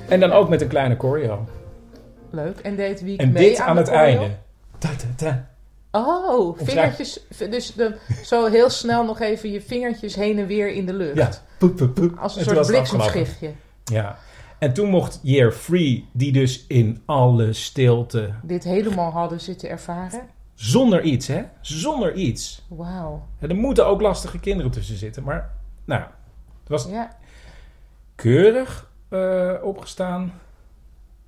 En 0.08 0.20
dan 0.20 0.32
ook 0.32 0.50
met 0.50 0.62
een 0.62 0.68
kleine 0.68 0.96
choreo. 1.00 1.46
Leuk. 2.30 2.60
En 2.60 2.76
deed 2.76 3.02
Wiek 3.02 3.20
En 3.20 3.32
mee 3.32 3.50
dit 3.50 3.60
aan, 3.60 3.78
het 3.78 3.88
choreo? 3.88 4.02
einde. 4.04 4.30
Ta, 4.78 4.90
ta, 4.96 5.08
ta. 5.16 5.48
Oh, 5.92 6.58
vingertjes. 6.62 7.20
Dus 7.50 7.74
de, 7.74 7.98
zo 8.24 8.46
heel 8.46 8.70
snel 8.70 9.04
nog 9.06 9.20
even 9.20 9.52
je 9.52 9.62
vingertjes 9.62 10.16
heen 10.16 10.40
en 10.40 10.48
weer 10.48 10.72
in 10.72 10.86
de 10.86 10.94
lucht. 10.94 11.16
Ja, 11.18 11.30
poep, 11.60 11.76
poep, 11.76 11.94
poep. 11.96 12.18
Als 12.18 12.36
een 12.36 12.46
En 12.48 12.56
soort 12.56 12.68
bliksemschichtje. 12.68 13.52
Ja. 13.84 14.18
En 14.60 14.74
toen 14.74 14.90
mocht 14.90 15.20
Year 15.24 15.52
Free, 15.52 16.08
die 16.12 16.32
dus 16.32 16.66
in 16.68 17.02
alle 17.06 17.54
stilte, 17.54 18.30
Dit 18.44 18.64
helemaal 18.64 19.12
hadden 19.12 19.42
zitten 19.42 19.70
ervaren. 19.70 20.22
zonder 20.54 21.02
iets, 21.02 21.28
hè? 21.28 21.44
Zonder 21.62 22.14
iets. 22.14 22.66
Wauw. 22.68 23.26
Er 23.40 23.56
moeten 23.56 23.86
ook 23.88 24.02
lastige 24.02 24.40
kinderen 24.40 24.72
tussen 24.72 24.98
zitten. 24.98 25.24
Maar, 25.24 25.52
nou, 25.86 26.02
het 26.60 26.70
was 26.70 26.88
Ja. 26.90 27.18
keurig 28.16 28.90
eh, 29.10 29.54
opgestaan 29.64 30.34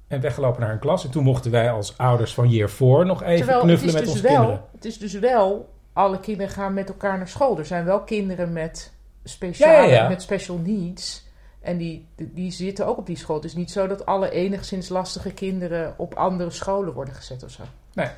en 0.07 0.21
weggelopen 0.21 0.61
naar 0.61 0.71
een 0.71 0.79
klas. 0.79 1.03
En 1.05 1.11
toen 1.11 1.23
mochten 1.23 1.51
wij 1.51 1.71
als 1.71 1.97
ouders 1.97 2.33
van 2.33 2.49
Year 2.49 2.69
4 2.69 3.05
nog 3.05 3.23
even 3.23 3.37
Terwijl 3.37 3.61
knuffelen 3.61 3.93
met 3.93 4.03
dus 4.03 4.11
onze 4.11 4.23
wel, 4.23 4.35
kinderen. 4.35 4.61
het 4.75 4.85
is 4.85 4.97
dus 4.97 5.13
wel, 5.13 5.69
alle 5.93 6.19
kinderen 6.19 6.53
gaan 6.53 6.73
met 6.73 6.87
elkaar 6.89 7.17
naar 7.17 7.27
school. 7.27 7.57
Er 7.57 7.65
zijn 7.65 7.85
wel 7.85 7.99
kinderen 8.03 8.53
met 8.53 8.93
speciale, 9.23 9.73
Ja, 9.73 9.83
ja, 9.83 9.93
ja. 10.03 10.07
met 10.09 10.21
special 10.21 10.57
needs. 10.57 11.27
En 11.61 11.77
die, 11.77 12.07
die, 12.15 12.51
zitten 12.51 12.87
ook 12.87 12.97
op 12.97 13.05
die 13.05 13.17
school. 13.17 13.35
Het 13.35 13.45
is 13.45 13.55
niet 13.55 13.71
zo 13.71 13.87
dat 13.87 14.05
alle 14.05 14.29
enigszins 14.31 14.89
lastige 14.89 15.31
kinderen 15.33 15.93
op 15.97 16.13
andere 16.13 16.49
scholen 16.49 16.93
worden 16.93 17.13
gezet 17.13 17.43
of 17.43 17.49
zo. 17.49 17.63
Nou, 17.93 18.09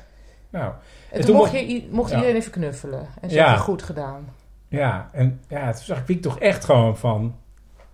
En, 0.50 0.72
En 1.10 1.18
toen, 1.18 1.26
toen 1.26 1.36
mocht, 1.36 1.50
je, 1.52 1.88
mocht 1.90 2.10
ja. 2.10 2.16
iedereen 2.16 2.36
even 2.36 2.52
knuffelen. 2.52 3.00
En 3.20 3.28
Ja. 3.28 3.34
zeggen, 3.34 3.58
goed 3.58 3.82
gedaan. 3.82 4.28
ja, 4.68 5.08
en 5.12 5.40
ja, 5.48 5.72
toen 5.72 5.82
zag 5.84 5.98
ik 5.98 6.06
Wiek 6.06 6.22
toch 6.22 6.38
echt 6.38 6.64
gewoon 6.64 6.96
van 6.96 7.34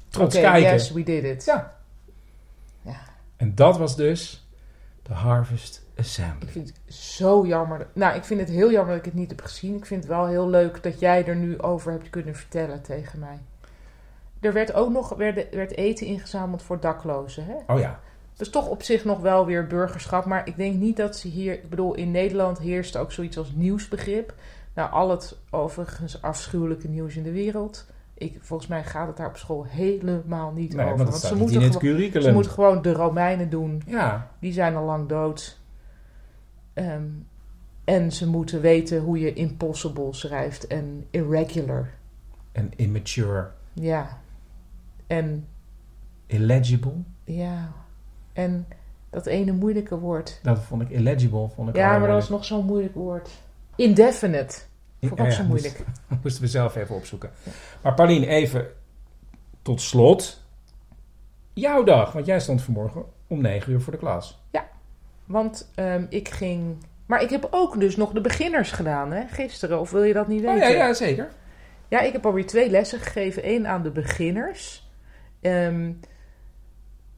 trots 0.08 0.34
kijken. 0.34 0.72
yes, 0.72 0.92
we 0.92 1.02
did 1.02 1.24
it. 1.24 1.44
Ja. 1.44 1.76
Ja. 2.82 3.00
En 3.36 3.54
dat 3.54 3.78
was 3.78 3.96
dus 3.96 4.48
de 5.02 5.12
Harvest 5.12 5.82
Ik 5.94 5.98
Assembly. 6.00 6.48
vind 6.50 6.68
het 6.68 6.94
zo 6.94 7.46
jammer. 7.46 7.86
Nou, 7.92 8.16
ik 8.16 8.24
vind 8.24 8.40
het 8.40 8.48
heel 8.48 8.70
jammer 8.70 8.96
dat 8.96 9.04
ik 9.04 9.10
het 9.10 9.20
niet 9.20 9.30
heb 9.30 9.40
gezien. 9.40 9.76
Ik 9.76 9.86
vind 9.86 10.02
het 10.02 10.12
wel 10.12 10.26
heel 10.26 10.48
leuk 10.48 10.82
dat 10.82 11.00
jij 11.00 11.26
er 11.26 11.36
nu 11.36 11.60
over 11.60 11.92
hebt 11.92 12.10
kunnen 12.10 12.34
vertellen 12.36 12.82
tegen 12.82 13.18
mij. 13.18 13.38
Er 14.40 14.52
werd 14.52 14.72
ook 14.72 14.90
nog 14.90 15.08
werd, 15.08 15.54
werd 15.54 15.76
eten 15.76 16.06
ingezameld 16.06 16.62
voor 16.62 16.80
daklozen. 16.80 17.44
Hè? 17.44 17.74
Oh 17.74 17.80
ja, 17.80 18.00
is 18.40 18.50
toch 18.50 18.68
op 18.68 18.82
zich 18.82 19.04
nog 19.04 19.20
wel 19.20 19.46
weer 19.46 19.66
burgerschap. 19.66 20.24
Maar 20.24 20.46
ik 20.46 20.56
denk 20.56 20.74
niet 20.74 20.96
dat 20.96 21.16
ze 21.16 21.28
hier... 21.28 21.52
Ik 21.52 21.70
bedoel, 21.70 21.94
in 21.94 22.10
Nederland 22.10 22.58
heerst 22.58 22.96
ook 22.96 23.12
zoiets 23.12 23.38
als 23.38 23.52
nieuwsbegrip. 23.54 24.34
Nou, 24.74 24.90
al 24.90 25.10
het 25.10 25.36
overigens 25.50 26.22
afschuwelijke 26.22 26.88
nieuws 26.88 27.16
in 27.16 27.22
de 27.22 27.32
wereld. 27.32 27.86
Ik, 28.18 28.38
volgens 28.40 28.68
mij 28.68 28.85
gaat 28.85 29.07
het 29.07 29.16
daar 29.16 29.28
op 29.28 29.37
school 29.37 29.64
helemaal 29.68 30.52
niet 30.52 30.74
nee, 30.74 30.87
over. 30.87 31.04
want 31.04 31.16
ze 31.16 31.35
moeten, 31.37 31.57
in 31.57 31.62
het 31.62 31.76
gewoon, 31.76 31.94
curriculum. 31.94 32.22
ze 32.26 32.33
moeten 32.33 32.52
gewoon 32.52 32.83
de 32.83 32.92
Romeinen 32.92 33.50
doen. 33.50 33.83
Ja, 33.87 34.31
Die 34.40 34.52
zijn 34.52 34.76
al 34.76 34.85
lang 34.85 35.09
dood. 35.09 35.59
Ehm, 36.74 37.04
en 37.85 38.12
ze 38.12 38.28
moeten 38.28 38.61
weten 38.61 39.00
hoe 39.00 39.18
je 39.18 39.33
impossible 39.33 40.12
schrijft 40.14 40.66
en 40.66 41.07
irregular. 41.11 41.90
en 42.52 42.70
immature, 42.76 43.50
Ja. 43.72 44.18
En 45.07 45.46
illegible. 46.26 46.92
ja. 47.24 47.72
En 48.33 48.66
dat 49.11 49.26
ene 49.26 49.52
moeilijke 49.52 49.98
woord. 49.98 50.40
Dat 50.42 50.59
vond 50.59 50.83
ik 50.83 50.90
illegible. 50.90 51.48
Vond 51.48 51.68
ik 51.68 51.76
Ja, 51.76 51.90
maar 51.98 52.09
dat 52.09 52.16
was 52.16 52.28
nog 52.28 52.44
zo'n 52.44 52.64
moeilijk 52.64 52.94
woord. 52.94 53.31
Indefinite. 53.76 54.59
Vond 55.00 55.12
ik 55.20 55.20
ook 55.26 55.32
zo 55.32 55.44
moeilijk. 55.44 55.78
moest- 56.08 56.22
moesten 56.22 56.42
we 56.42 56.48
zelf 56.48 56.76
even 56.76 56.94
opzoeken. 56.94 57.30
Maar 57.82 57.94
Paulien, 57.94 58.24
even 58.24 58.66
tot 59.62 59.80
slot. 59.80 60.42
Jouw 61.52 61.82
dag, 61.82 62.12
want 62.12 62.26
jij 62.26 62.40
stond 62.40 62.62
vanmorgen 62.62 63.04
om 63.26 63.40
9 63.40 63.72
uur 63.72 63.80
voor 63.80 63.92
de 63.92 63.98
klas. 63.98 64.42
Want 65.24 65.70
ehm, 65.74 66.06
ik 66.08 66.28
ging... 66.28 66.76
Maar 67.06 67.22
ik 67.22 67.30
heb 67.30 67.48
ook 67.50 67.80
dus 67.80 67.96
nog 67.96 68.12
de 68.12 68.20
beginners 68.20 68.70
gedaan, 68.70 69.12
hè? 69.12 69.26
Gisteren. 69.26 69.80
Of 69.80 69.90
wil 69.90 70.02
je 70.02 70.12
dat 70.12 70.28
niet 70.28 70.40
weten? 70.40 70.54
Oh 70.54 70.61
ja, 70.61 70.68
ja, 70.68 70.92
zeker. 70.94 71.28
Ja, 71.88 72.00
ik 72.00 72.12
heb 72.12 72.26
alweer 72.26 72.46
twee 72.46 72.70
lessen 72.70 72.98
gegeven. 73.00 73.48
Eén 73.48 73.66
aan 73.66 73.82
de 73.82 73.90
beginners. 73.90 74.90
Ehm, 75.40 75.92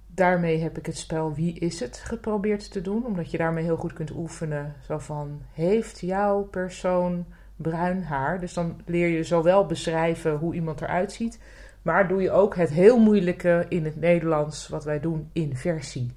daarmee 0.06 0.58
heb 0.62 0.78
ik 0.78 0.86
het 0.86 0.96
spel 0.98 1.34
Wie 1.34 1.58
is 1.58 1.80
het 1.80 1.96
geprobeerd 2.04 2.72
te 2.72 2.80
doen. 2.80 3.04
Omdat 3.06 3.30
je 3.30 3.38
daarmee 3.38 3.64
heel 3.64 3.76
goed 3.76 3.92
kunt 3.92 4.10
oefenen. 4.10 4.74
Zo 4.86 4.98
van, 4.98 5.42
heeft 5.52 6.00
jouw 6.00 6.42
persoon 6.42 7.26
bruin 7.62 8.02
haar? 8.02 8.40
Dus 8.40 8.52
dan 8.52 8.80
leer 8.86 9.08
je 9.08 9.22
zowel 9.22 9.66
beschrijven 9.66 10.36
hoe 10.36 10.54
iemand 10.54 10.80
eruit 10.80 11.12
ziet. 11.12 11.38
Maar 11.82 12.08
doe 12.08 12.22
je 12.22 12.30
ook 12.30 12.56
het 12.56 12.70
heel 12.70 12.98
moeilijke 12.98 13.66
in 13.68 13.84
het 13.84 14.00
Nederlands 14.00 14.68
wat 14.68 14.84
wij 14.84 15.00
doen, 15.00 15.30
inversie. 15.32 16.16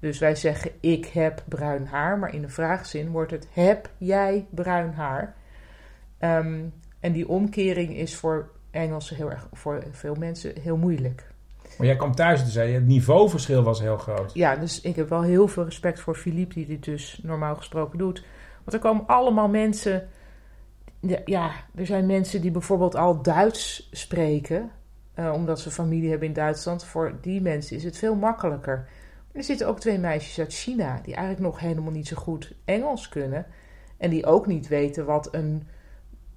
Dus 0.00 0.18
wij 0.18 0.34
zeggen 0.34 0.70
ik 0.80 1.06
heb 1.06 1.42
bruin 1.48 1.86
haar, 1.86 2.18
maar 2.18 2.34
in 2.34 2.42
een 2.42 2.50
vraagzin 2.50 3.10
wordt 3.10 3.30
het 3.30 3.48
heb 3.52 3.90
jij 3.98 4.46
bruin 4.50 4.92
haar. 4.92 5.34
Ehm, 6.18 6.60
en 7.00 7.12
die 7.12 7.28
omkering 7.28 7.96
is 7.96 8.16
voor 8.16 8.50
Engelsen 8.70 9.16
heel 9.16 9.30
erg, 9.30 9.48
voor 9.52 9.84
veel 9.90 10.14
mensen 10.14 10.52
heel 10.60 10.76
moeilijk. 10.76 11.30
Maar 11.78 11.86
jij 11.86 11.96
kwam 11.96 12.14
thuis 12.14 12.40
en 12.40 12.46
zei 12.46 12.68
je, 12.68 12.74
het 12.74 12.86
niveauverschil 12.86 13.62
was 13.62 13.80
heel 13.80 13.96
groot. 13.96 14.34
Ja, 14.34 14.56
dus 14.56 14.80
ik 14.80 14.96
heb 14.96 15.08
wel 15.08 15.22
heel 15.22 15.48
veel 15.48 15.64
respect 15.64 16.00
voor 16.00 16.14
Philippe, 16.14 16.54
die 16.54 16.66
dit 16.66 16.84
dus 16.84 17.20
normaal 17.22 17.56
gesproken 17.56 17.98
doet. 17.98 18.24
Want 18.64 18.72
er 18.72 18.78
komen 18.78 19.06
allemaal 19.06 19.48
mensen. 19.48 20.08
Ja, 21.24 21.52
er 21.74 21.86
zijn 21.86 22.06
mensen 22.06 22.40
die 22.40 22.50
bijvoorbeeld 22.50 22.94
al 22.94 23.22
Duits 23.22 23.88
spreken, 23.92 24.70
eh, 25.14 25.32
omdat 25.32 25.60
ze 25.60 25.70
familie 25.70 26.10
hebben 26.10 26.28
in 26.28 26.34
Duitsland. 26.34 26.84
Voor 26.84 27.18
die 27.20 27.40
mensen 27.40 27.76
is 27.76 27.84
het 27.84 27.98
veel 27.98 28.14
makkelijker. 28.14 28.88
Er 29.32 29.42
zitten 29.42 29.68
ook 29.68 29.80
twee 29.80 29.98
meisjes 29.98 30.38
uit 30.38 30.52
China 30.52 31.00
die 31.02 31.14
eigenlijk 31.14 31.46
nog 31.46 31.60
helemaal 31.60 31.92
niet 31.92 32.08
zo 32.08 32.16
goed 32.16 32.54
Engels 32.64 33.08
kunnen. 33.08 33.46
En 33.96 34.10
die 34.10 34.26
ook 34.26 34.46
niet 34.46 34.68
weten 34.68 35.04
wat 35.04 35.34
een, 35.34 35.66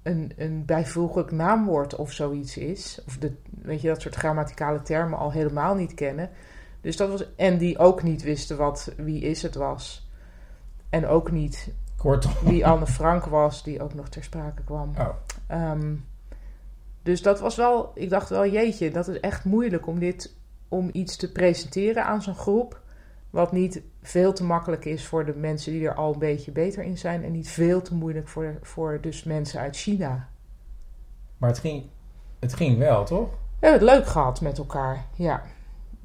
een, 0.02 0.32
een 0.36 0.64
bijvoeglijk 0.64 1.30
naamwoord 1.30 1.94
of 1.94 2.12
zoiets 2.12 2.56
is. 2.56 3.02
Of 3.06 3.18
de, 3.18 3.32
weet 3.62 3.80
je, 3.80 3.88
dat 3.88 4.02
soort 4.02 4.14
grammaticale 4.14 4.82
termen 4.82 5.18
al 5.18 5.32
helemaal 5.32 5.74
niet 5.74 5.94
kennen. 5.94 6.30
Dus 6.80 6.96
dat 6.96 7.10
was, 7.10 7.34
en 7.36 7.58
die 7.58 7.78
ook 7.78 8.02
niet 8.02 8.22
wisten 8.22 8.56
wat 8.56 8.92
wie 8.96 9.20
is 9.20 9.42
het 9.42 9.54
was. 9.54 10.10
En 10.90 11.06
ook 11.06 11.30
niet 11.30 11.68
Kortom. 12.06 12.32
wie 12.42 12.66
Anne 12.66 12.86
Frank 12.86 13.24
was, 13.24 13.62
die 13.62 13.82
ook 13.82 13.94
nog 13.94 14.08
ter 14.08 14.24
sprake 14.24 14.62
kwam. 14.64 14.92
Oh. 14.98 15.08
Ehm, 15.46 15.94
dus 17.02 17.22
dat 17.22 17.40
was 17.40 17.56
wel, 17.56 17.92
ik 17.94 18.10
dacht 18.10 18.28
wel, 18.28 18.46
jeetje, 18.46 18.90
dat 18.90 19.08
is 19.08 19.20
echt 19.20 19.44
moeilijk 19.44 19.86
om 19.86 19.98
dit, 19.98 20.34
om 20.68 20.88
iets 20.92 21.16
te 21.16 21.32
presenteren 21.32 22.04
aan 22.04 22.22
zo'n 22.22 22.34
groep. 22.34 22.80
Wat 23.30 23.52
niet 23.52 23.82
veel 24.02 24.32
te 24.32 24.44
makkelijk 24.44 24.84
is 24.84 25.06
voor 25.06 25.24
de 25.24 25.34
mensen 25.34 25.72
die 25.72 25.88
er 25.88 25.94
al 25.94 26.12
een 26.12 26.18
beetje 26.18 26.52
beter 26.52 26.82
in 26.82 26.98
zijn. 26.98 27.24
En 27.24 27.32
niet 27.32 27.48
veel 27.48 27.82
te 27.82 27.94
moeilijk 27.94 28.28
voor, 28.28 28.58
voor 28.62 28.98
dus 29.00 29.24
mensen 29.24 29.60
uit 29.60 29.76
China. 29.76 30.28
Maar 31.36 31.48
het 31.48 31.58
ging, 31.58 31.84
het 32.38 32.54
ging 32.54 32.78
wel, 32.78 33.04
toch? 33.04 33.28
We 33.58 33.66
hebben 33.66 33.88
het 33.88 33.98
leuk 33.98 34.06
gehad 34.06 34.40
met 34.40 34.58
elkaar, 34.58 35.06
ja. 35.14 35.42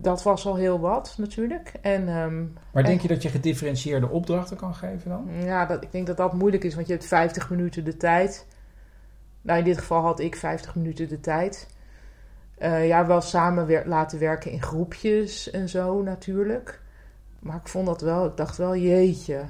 Dat 0.01 0.23
was 0.23 0.45
al 0.45 0.55
heel 0.55 0.79
wat 0.79 1.15
natuurlijk. 1.17 1.73
En, 1.81 2.07
ehm, 2.07 2.43
Maar 2.71 2.83
denk 2.83 2.95
en- 2.97 3.01
je 3.01 3.07
dat 3.07 3.21
je 3.21 3.29
gedifferentieerde 3.29 4.09
opdrachten 4.09 4.57
kan 4.57 4.75
geven 4.75 5.09
dan? 5.09 5.27
Ja, 5.43 5.65
dat, 5.65 5.83
ik 5.83 5.91
denk 5.91 6.07
dat 6.07 6.17
dat 6.17 6.33
moeilijk 6.33 6.63
is, 6.63 6.75
want 6.75 6.87
je 6.87 6.93
hebt 6.93 7.05
50 7.05 7.49
minuten 7.49 7.83
de 7.83 7.97
tijd. 7.97 8.47
Nou, 9.41 9.59
in 9.59 9.65
dit 9.65 9.77
geval 9.77 10.01
had 10.01 10.19
ik 10.19 10.35
50 10.35 10.75
minuten 10.75 11.09
de 11.09 11.19
tijd. 11.19 11.67
Eh, 12.57 12.87
ja, 12.87 13.05
wel 13.05 13.21
samen 13.21 13.83
laten 13.87 14.19
werken 14.19 14.51
in 14.51 14.61
groepjes 14.61 15.51
en 15.51 15.69
zo 15.69 16.01
natuurlijk. 16.01 16.81
Maar 17.39 17.55
ik 17.55 17.67
vond 17.67 17.85
dat 17.85 18.01
wel, 18.01 18.25
ik 18.25 18.37
dacht 18.37 18.57
wel, 18.57 18.75
jeetje. 18.75 19.41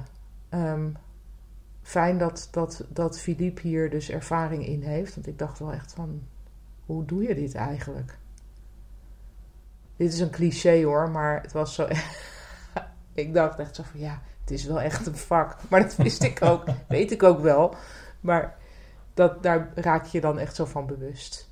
ehm, 0.48 0.88
fijn 1.82 2.18
dat, 2.18 2.48
dat, 2.50 2.84
dat 2.88 3.18
Philippe 3.20 3.60
hier 3.68 3.90
dus 3.90 4.10
ervaring 4.10 4.66
in 4.66 4.82
heeft. 4.82 5.14
Want 5.14 5.26
ik 5.26 5.38
dacht 5.38 5.58
wel 5.58 5.72
echt 5.72 5.92
van, 5.92 6.22
hoe 6.86 7.04
doe 7.04 7.22
je 7.22 7.34
dit 7.34 7.54
eigenlijk? 7.54 8.18
Dit 10.02 10.12
is 10.12 10.20
een 10.20 10.30
cliché 10.30 10.84
hoor, 10.84 11.10
maar 11.10 11.42
het 11.42 11.52
was 11.52 11.74
zo. 11.74 11.88
ik 13.14 13.34
dacht 13.34 13.58
echt 13.58 13.74
zo 13.76 13.82
van 13.90 14.00
ja, 14.00 14.20
het 14.40 14.50
is 14.50 14.64
wel 14.64 14.80
echt 14.80 15.06
een 15.06 15.16
vak. 15.16 15.56
Maar 15.68 15.80
dat 15.80 15.96
wist 15.96 16.22
ik 16.22 16.42
ook, 16.42 16.64
weet 16.88 17.10
ik 17.12 17.22
ook 17.22 17.40
wel. 17.40 17.74
Maar 18.20 18.56
dat, 19.14 19.42
daar 19.42 19.68
raak 19.74 20.04
je 20.06 20.20
dan 20.20 20.38
echt 20.38 20.54
zo 20.54 20.64
van 20.64 20.86
bewust. 20.86 21.50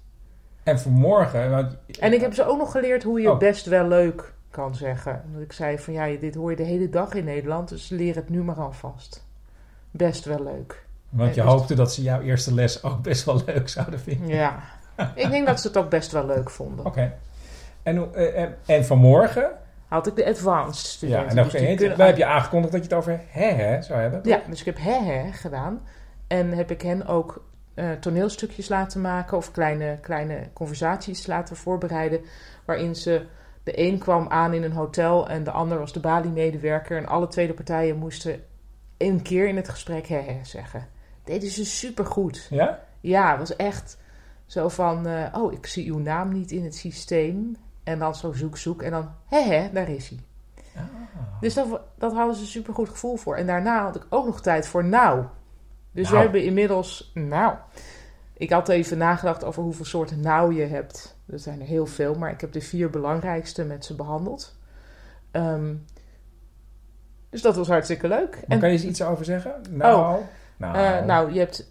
En 0.62 0.80
vanmorgen, 0.80 1.50
want, 1.50 1.76
En 2.00 2.12
ik 2.12 2.20
heb 2.20 2.34
ze 2.34 2.44
ook 2.44 2.58
nog 2.58 2.70
geleerd 2.70 3.02
hoe 3.02 3.20
je 3.20 3.30
Oh. 3.30 3.38
best 3.38 3.66
wel 3.66 3.88
leuk 3.88 4.32
kan 4.50 4.74
zeggen. 4.74 5.22
Omdat 5.26 5.42
ik 5.42 5.52
zei 5.52 5.78
van 5.78 5.92
ja, 5.92 6.16
dit 6.20 6.34
hoor 6.34 6.50
je 6.50 6.56
de 6.56 6.62
hele 6.62 6.88
dag 6.88 7.12
in 7.12 7.24
Nederland, 7.24 7.68
dus 7.68 7.88
leer 7.88 8.14
het 8.14 8.28
nu 8.28 8.42
maar 8.42 8.60
alvast. 8.60 9.26
Best 9.90 10.24
wel 10.24 10.42
leuk. 10.42 10.84
want 11.08 11.34
je 11.34 11.40
dus- 11.42 11.50
hoopte 11.50 11.74
dat 11.74 11.94
ze 11.94 12.02
jouw 12.02 12.20
eerste 12.20 12.54
les 12.54 12.82
ook 12.82 13.02
best 13.02 13.24
wel 13.24 13.42
leuk 13.46 13.68
zouden 13.68 14.00
vinden. 14.00 14.28
Ja, 14.28 14.62
ik 15.14 15.30
denk 15.30 15.46
dat 15.46 15.60
ze 15.60 15.66
het 15.68 15.76
ook 15.76 15.90
best 15.90 16.12
wel 16.12 16.26
leuk 16.26 16.50
vonden. 16.50 16.84
Oké. 16.84 17.12
En, 17.82 17.96
hoe- 17.96 18.10
eh, 18.10 18.42
en, 18.42 18.56
en 18.66 18.84
vanmorgen, 18.84 19.50
Had 19.88 20.06
ik 20.06 20.16
de 20.16 20.26
advanced 20.26 20.76
ja, 20.84 20.88
studenten. 20.90 21.28
en 21.28 21.34
dan, 21.34 21.44
dus 21.44 21.52
die 21.60 21.76
kunnen- 21.76 21.96
dan 21.98 22.06
heb 22.06 22.16
je 22.16 22.24
aangekondigd 22.24 22.72
dat 22.72 22.82
je 22.82 22.88
het 22.88 22.98
over 22.98 23.20
hè, 23.28 23.82
zou 23.82 24.00
hebben. 24.00 24.20
Ja, 24.22 24.42
dus 24.48 24.60
ik 24.60 24.66
heb 24.66 24.78
hè 24.80 25.32
gedaan. 25.32 25.80
En 26.26 26.50
heb 26.52 26.70
ik 26.70 26.82
hen 26.82 27.06
ook 27.06 27.44
eh, 27.74 27.90
toneelstukjes 27.92 28.68
laten 28.68 29.00
maken 29.00 29.36
of 29.36 29.50
kleine, 29.50 29.98
kleine 30.00 30.40
conversaties 30.52 31.26
laten 31.26 31.56
voorbereiden. 31.56 32.20
Waarin 32.64 32.94
ze, 32.96 33.26
de 33.62 33.78
een 33.78 33.98
kwam 33.98 34.28
aan 34.28 34.52
in 34.54 34.62
een 34.62 34.72
hotel 34.72 35.28
en 35.28 35.44
de 35.44 35.50
ander 35.50 35.78
was 35.78 35.92
de 35.92 36.00
Bali-medewerker. 36.00 36.96
En 36.96 37.06
alle 37.06 37.26
twee 37.28 37.46
de 37.46 37.54
partijen 37.54 37.96
moesten 37.96 38.40
één 38.96 39.22
keer 39.22 39.48
in 39.48 39.56
het 39.56 39.68
gesprek 39.68 40.06
hè 40.06 40.20
hè 40.20 40.38
zeggen. 40.42 40.86
Deden 41.24 41.50
ze 41.50 41.64
supergoed. 41.64 42.46
Ja? 42.50 42.80
Ja, 43.00 43.30
het 43.30 43.38
was 43.38 43.56
echt 43.56 43.98
zo 44.46 44.68
van, 44.68 45.06
eh, 45.06 45.24
oh, 45.42 45.52
ik 45.52 45.66
zie 45.66 45.90
uw 45.92 45.98
naam 45.98 46.32
niet 46.32 46.50
in 46.50 46.64
het 46.64 46.74
systeem. 46.74 47.56
En 47.90 47.98
dan 47.98 48.14
zo 48.14 48.32
zoek, 48.32 48.56
zoek. 48.56 48.82
En 48.82 48.90
dan, 48.90 49.10
hè, 49.26 49.40
hè, 49.40 49.70
daar 49.72 49.88
is 49.88 50.08
hij. 50.08 50.18
Dus 51.40 51.54
dat, 51.54 51.80
dat 51.98 52.12
hadden 52.12 52.34
ze 52.34 52.40
een 52.40 52.46
supergoed 52.46 52.88
gevoel 52.88 53.16
voor. 53.16 53.36
En 53.36 53.46
daarna 53.46 53.82
had 53.82 53.96
ik 53.96 54.06
ook 54.08 54.26
nog 54.26 54.40
tijd 54.40 54.66
voor 54.66 54.84
nou. 54.84 55.24
Dus 55.92 56.06
we 56.06 56.12
Nou. 56.12 56.22
hebben 56.24 56.44
inmiddels, 56.44 57.10
nou... 57.14 57.54
Ik 58.32 58.50
had 58.50 58.68
even 58.68 58.98
nagedacht 58.98 59.44
over 59.44 59.62
hoeveel 59.62 59.84
soorten 59.84 60.20
nou 60.20 60.54
je 60.54 60.64
hebt. 60.66 61.16
Er 61.26 61.38
zijn 61.38 61.60
er 61.60 61.66
heel 61.66 61.86
veel, 61.86 62.14
maar 62.14 62.30
ik 62.30 62.40
heb 62.40 62.52
de 62.52 62.60
vier 62.60 62.90
belangrijkste 62.90 63.64
met 63.64 63.84
ze 63.84 63.94
behandeld. 63.94 64.56
Ehm, 65.30 65.74
dus 67.30 67.42
dat 67.42 67.56
was 67.56 67.68
hartstikke 67.68 68.08
leuk. 68.08 68.30
Maar 68.34 68.44
En- 68.48 68.58
kan 68.58 68.68
je 68.68 68.74
eens 68.74 68.84
iets 68.84 69.02
over 69.02 69.24
zeggen? 69.24 69.54
Nou, 69.70 69.98
Oh. 70.18 70.24
nou, 70.56 71.04
nou, 71.04 71.32
je 71.32 71.38
hebt 71.38 71.70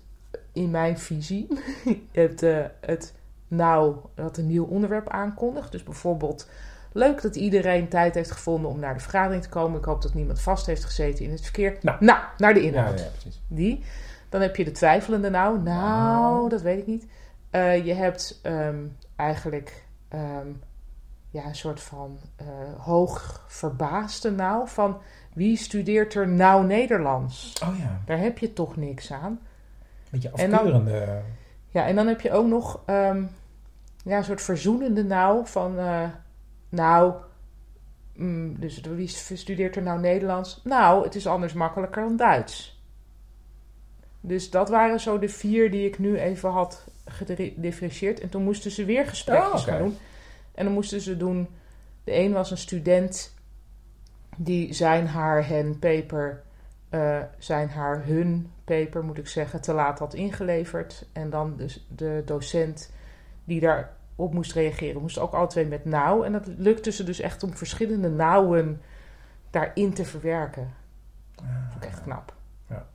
in 0.53 0.71
mijn 0.71 0.97
visie, 0.99 1.47
je 2.11 2.19
hebt 2.19 2.43
eh, 2.43 2.65
het 2.81 3.13
nou 3.49 3.95
dat 4.15 4.37
een 4.37 4.47
nieuw 4.47 4.65
onderwerp 4.65 5.09
aankondigt. 5.09 5.71
Dus 5.71 5.83
bijvoorbeeld, 5.83 6.49
leuk 6.91 7.21
dat 7.21 7.35
iedereen 7.35 7.87
tijd 7.89 8.15
heeft 8.15 8.31
gevonden 8.31 8.69
om 8.71 8.79
naar 8.79 8.93
de 8.93 8.99
vergadering 8.99 9.43
te 9.43 9.49
komen. 9.49 9.79
Ik 9.79 9.85
hoop 9.85 10.01
dat 10.01 10.13
niemand 10.13 10.41
vast 10.41 10.65
heeft 10.65 10.83
gezeten 10.83 11.25
in 11.25 11.31
het 11.31 11.41
verkeer. 11.41 11.77
Nou. 11.81 11.99
naar 12.37 12.53
de 12.53 12.61
inhoud. 12.61 12.99
ja, 12.99 13.05
precies. 13.05 13.41
Die. 13.47 13.83
Dan 14.29 14.41
heb 14.41 14.55
je 14.55 14.63
de 14.63 14.71
twijfelende 14.71 15.29
nou. 15.29 15.61
Nou, 15.61 15.79
Nou. 16.33 16.49
dat 16.49 16.61
weet 16.61 16.79
ik 16.79 16.87
niet. 16.87 17.07
Eh, 17.49 17.85
je 17.85 17.93
hebt 17.93 18.39
ehm, 18.43 18.77
eigenlijk 19.15 19.83
ehm, 20.07 20.47
ja, 21.29 21.45
een 21.45 21.55
soort 21.55 21.81
van 21.81 22.17
eh, 22.35 22.45
hoog 22.77 23.43
verbaasde 23.47 24.31
nou. 24.31 24.67
Van 24.67 24.97
wie 25.33 25.57
studeert 25.57 26.13
er 26.13 26.27
nou 26.27 26.65
Nederlands? 26.65 27.53
Oh 27.63 27.77
ja, 27.79 28.01
Daar 28.05 28.19
heb 28.19 28.37
je 28.37 28.53
toch 28.53 28.75
niks 28.75 29.11
aan. 29.11 29.39
beetje 30.09 30.29
En 30.35 30.49
dan- 30.49 30.59
afkeurende. 30.59 31.21
Ja, 31.69 31.85
en 31.87 31.95
dan 31.95 32.07
heb 32.07 32.21
je 32.21 32.31
ook 32.31 32.47
nog 32.47 32.79
ehm, 32.85 33.23
ja, 34.03 34.17
een 34.17 34.23
soort 34.23 34.41
verzoenende 34.41 35.03
nou 35.03 35.47
van... 35.47 35.77
eh, 35.79 36.09
nou, 36.69 37.13
mm, 38.13 38.59
dus 38.59 38.81
wie 38.81 39.07
studeert 39.37 39.75
er 39.75 39.81
nou 39.81 39.99
Nederlands? 39.99 40.61
Nou, 40.63 41.03
het 41.03 41.15
is 41.15 41.27
anders 41.27 41.53
makkelijker 41.53 42.03
dan 42.03 42.15
Duits. 42.15 42.81
Dus 44.21 44.49
dat 44.49 44.69
waren 44.69 44.99
zo 44.99 45.19
de 45.19 45.29
vier 45.29 45.71
die 45.71 45.85
ik 45.87 45.99
nu 45.99 46.17
even 46.19 46.49
had 46.49 46.85
gedifferentieerd. 47.05 48.19
En 48.19 48.29
toen 48.29 48.43
moesten 48.43 48.71
ze 48.71 48.85
weer 48.85 49.07
gesprekjes 49.07 49.61
Oh, 49.61 49.67
gaan 49.67 49.77
doen. 49.77 49.97
En 50.55 50.65
dan 50.65 50.73
moesten 50.73 51.01
ze 51.01 51.17
doen... 51.17 51.47
De 52.03 52.15
een 52.15 52.31
was 52.31 52.51
een 52.51 52.57
student 52.57 53.33
die 54.37 54.73
zijn 54.73 55.07
haar, 55.07 55.47
hen, 55.47 55.79
paper... 55.79 56.43
eh, 56.89 57.19
zijn 57.37 57.69
haar, 57.69 58.05
hun 58.05 58.51
paper, 58.63 59.03
moet 59.03 59.17
ik 59.17 59.27
zeggen, 59.27 59.61
te 59.61 59.73
laat 59.73 59.99
had 59.99 60.13
ingeleverd. 60.13 61.07
En 61.13 61.29
dan 61.29 61.57
dus 61.57 61.87
de 61.95 62.21
docent 62.25 62.91
die 63.49 63.59
daarop 63.59 64.33
moest 64.33 64.53
reageren, 64.53 65.01
moest 65.01 65.19
ook 65.19 65.33
alle 65.33 65.47
twee 65.47 65.65
met 65.65 65.85
nauw. 65.85 66.23
En 66.23 66.31
dat 66.31 66.47
lukte 66.57 66.91
ze 66.91 67.03
dus 67.03 67.19
echt 67.19 67.43
om 67.43 67.53
verschillende 67.53 68.09
nauwen 68.09 68.81
daarin 69.49 69.93
te 69.93 70.05
verwerken. 70.05 70.73
Vond 71.69 71.83
ik 71.83 71.89
echt 71.89 72.01
knap. 72.01 72.33
Ja. 72.69 72.87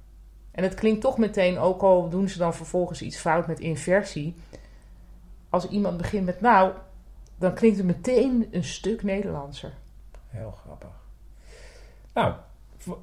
En 0.51 0.63
het 0.63 0.75
klinkt 0.75 1.01
toch 1.01 1.19
meteen, 1.19 1.59
ook 1.59 1.83
al 1.83 2.09
doen 2.09 2.29
ze 2.29 2.39
dan 2.39 2.55
vervolgens 2.55 3.03
iets 3.03 3.17
fout 3.17 3.47
met 3.47 3.61
inversie. 3.61 4.37
Als 5.49 5.69
iemand 5.69 5.97
begint 5.97 6.25
met 6.25 6.41
nou, 6.41 6.73
dan 7.37 7.55
klinkt 7.55 7.77
het 7.77 7.87
meteen 7.87 8.49
een 8.51 8.65
stuk 8.65 9.03
Nederlandser. 9.03 9.73
Heel 10.29 10.51
grappig. 10.51 11.03
Nou, 12.15 12.35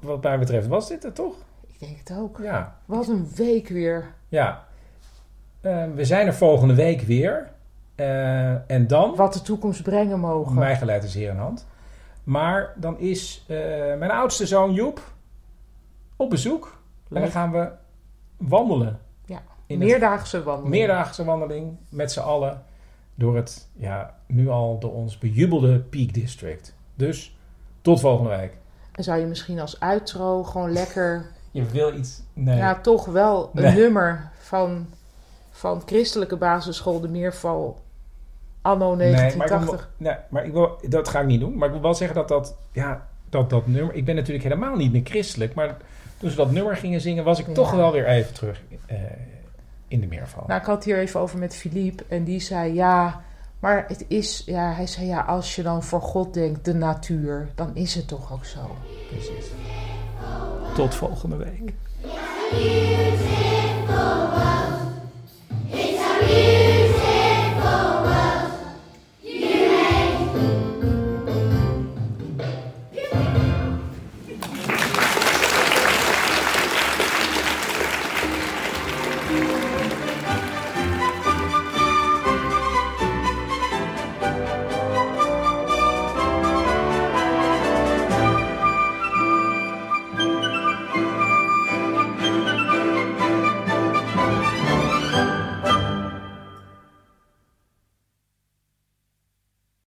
wat 0.00 0.22
mij 0.22 0.38
betreft 0.38 0.66
was 0.66 0.88
dit 0.88 1.02
het 1.02 1.14
toch? 1.14 1.36
Ik 1.66 1.78
denk 1.78 1.98
het 1.98 2.12
ook. 2.18 2.38
Ja. 2.38 2.78
Wat 2.84 3.08
een 3.08 3.30
week 3.34 3.68
weer. 3.68 4.14
Ja. 4.28 4.66
Eh, 5.62 5.84
we 5.94 6.04
zijn 6.04 6.26
er 6.26 6.34
volgende 6.34 6.74
week 6.74 7.00
weer. 7.00 7.50
Eh, 7.94 8.70
en 8.70 8.86
dan, 8.86 9.14
Wat 9.16 9.32
de 9.32 9.42
toekomst 9.42 9.82
brengen 9.82 10.20
mogen. 10.20 10.54
mij 10.54 10.76
geleid 10.76 11.04
is 11.04 11.14
hier 11.14 11.30
in 11.30 11.36
hand. 11.36 11.66
Maar 12.24 12.72
dan 12.76 12.98
is 12.98 13.44
eh, 13.48 13.56
mijn 13.98 14.10
oudste 14.10 14.46
zoon 14.46 14.72
Joep 14.72 15.00
op 16.16 16.30
bezoek. 16.30 16.80
En 17.10 17.20
dan 17.20 17.30
gaan 17.30 17.52
we 17.52 17.68
wandelen. 18.36 18.98
Ja, 19.26 19.42
In 19.66 19.80
het- 19.80 19.88
meerdaagse 19.88 20.42
wandeling. 20.42 20.74
meerdaagse 20.74 21.24
wandeling 21.24 21.76
met 21.88 22.12
z'n 22.12 22.20
allen 22.20 22.62
door 23.14 23.36
het 23.36 23.68
ja, 23.76 24.14
nu 24.26 24.48
al 24.48 24.78
door 24.78 24.92
ons 24.92 25.18
bejubelde 25.18 25.78
Peak 25.80 26.14
District. 26.14 26.74
Dus 26.94 27.36
tot 27.82 28.00
volgende 28.00 28.36
week. 28.36 28.56
En 28.92 29.04
zou 29.04 29.18
je 29.20 29.26
misschien 29.26 29.60
als 29.60 29.80
uitro 29.80 30.42
gewoon 30.42 30.72
lekker, 30.72 31.26
Je 31.50 31.64
wil 31.64 31.94
iets... 31.94 32.22
Nee. 32.32 32.56
ja, 32.56 32.80
toch 32.80 33.04
wel 33.04 33.50
een 33.54 33.62
Nee. 33.62 33.74
nummer 33.74 34.30
van, 34.38 34.86
van 35.62 35.82
christelijke 35.86 36.36
basisschool 36.36 37.00
de 37.00 37.08
Meerval 37.08 37.80
anno 38.62 38.94
Nee, 38.94 39.12
maar, 39.12 39.26
ik 39.26 39.36
1980. 39.36 39.90
wil, 39.96 40.10
nee, 40.10 40.16
maar 40.28 40.44
ik 40.44 40.52
wil, 40.52 40.78
dat 40.88 41.08
ga 41.08 41.20
ik 41.20 41.26
niet 41.26 41.40
doen. 41.40 41.56
Maar 41.56 41.66
ik 41.66 41.72
wil 41.72 41.82
wel 41.82 41.94
zeggen 41.94 42.16
dat 42.16 42.28
dat, 42.28 42.56
ja, 42.72 43.08
dat 43.28 43.50
dat 43.50 43.66
nummer... 43.66 43.94
Ik 43.94 44.04
ben 44.04 44.14
natuurlijk 44.14 44.44
helemaal 44.44 44.76
niet 44.76 44.92
meer 44.92 45.04
christelijk. 45.04 45.54
Maar 45.54 45.76
toen 46.18 46.30
ze 46.30 46.36
dat 46.36 46.50
nummer 46.50 46.76
gingen 46.76 47.00
zingen... 47.00 47.24
was 47.24 47.38
ik 47.38 47.46
Ja. 47.46 47.52
toch 47.52 47.70
wel 47.70 47.92
weer 47.92 48.06
even 48.06 48.34
terug 48.34 48.62
eh, 48.86 48.96
in 49.88 50.00
de 50.00 50.06
meerval. 50.06 50.44
Nou, 50.46 50.60
ik 50.60 50.66
had 50.66 50.74
het 50.74 50.84
hier 50.84 50.98
even 50.98 51.20
over 51.20 51.38
met 51.38 51.54
Philippe 51.54 52.04
en 52.08 52.24
die 52.24 52.40
zei 52.40 52.74
ja, 52.74 53.20
maar 53.58 53.84
het 53.88 54.04
is, 54.08 54.42
ja, 54.46 54.72
hij 54.72 54.86
zei 54.86 55.06
ja, 55.06 55.20
als 55.20 55.56
je 55.56 55.62
dan 55.62 55.82
voor 55.82 56.00
God 56.00 56.34
denkt, 56.34 56.64
de 56.64 56.74
natuur, 56.74 57.48
dan 57.54 57.70
is 57.74 57.94
het 57.94 58.08
toch 58.08 58.32
ook 58.32 58.44
zo. 58.44 58.76
Precies. 59.08 59.50
Tot 60.74 60.94
volgende 60.94 61.36
week. 61.36 61.72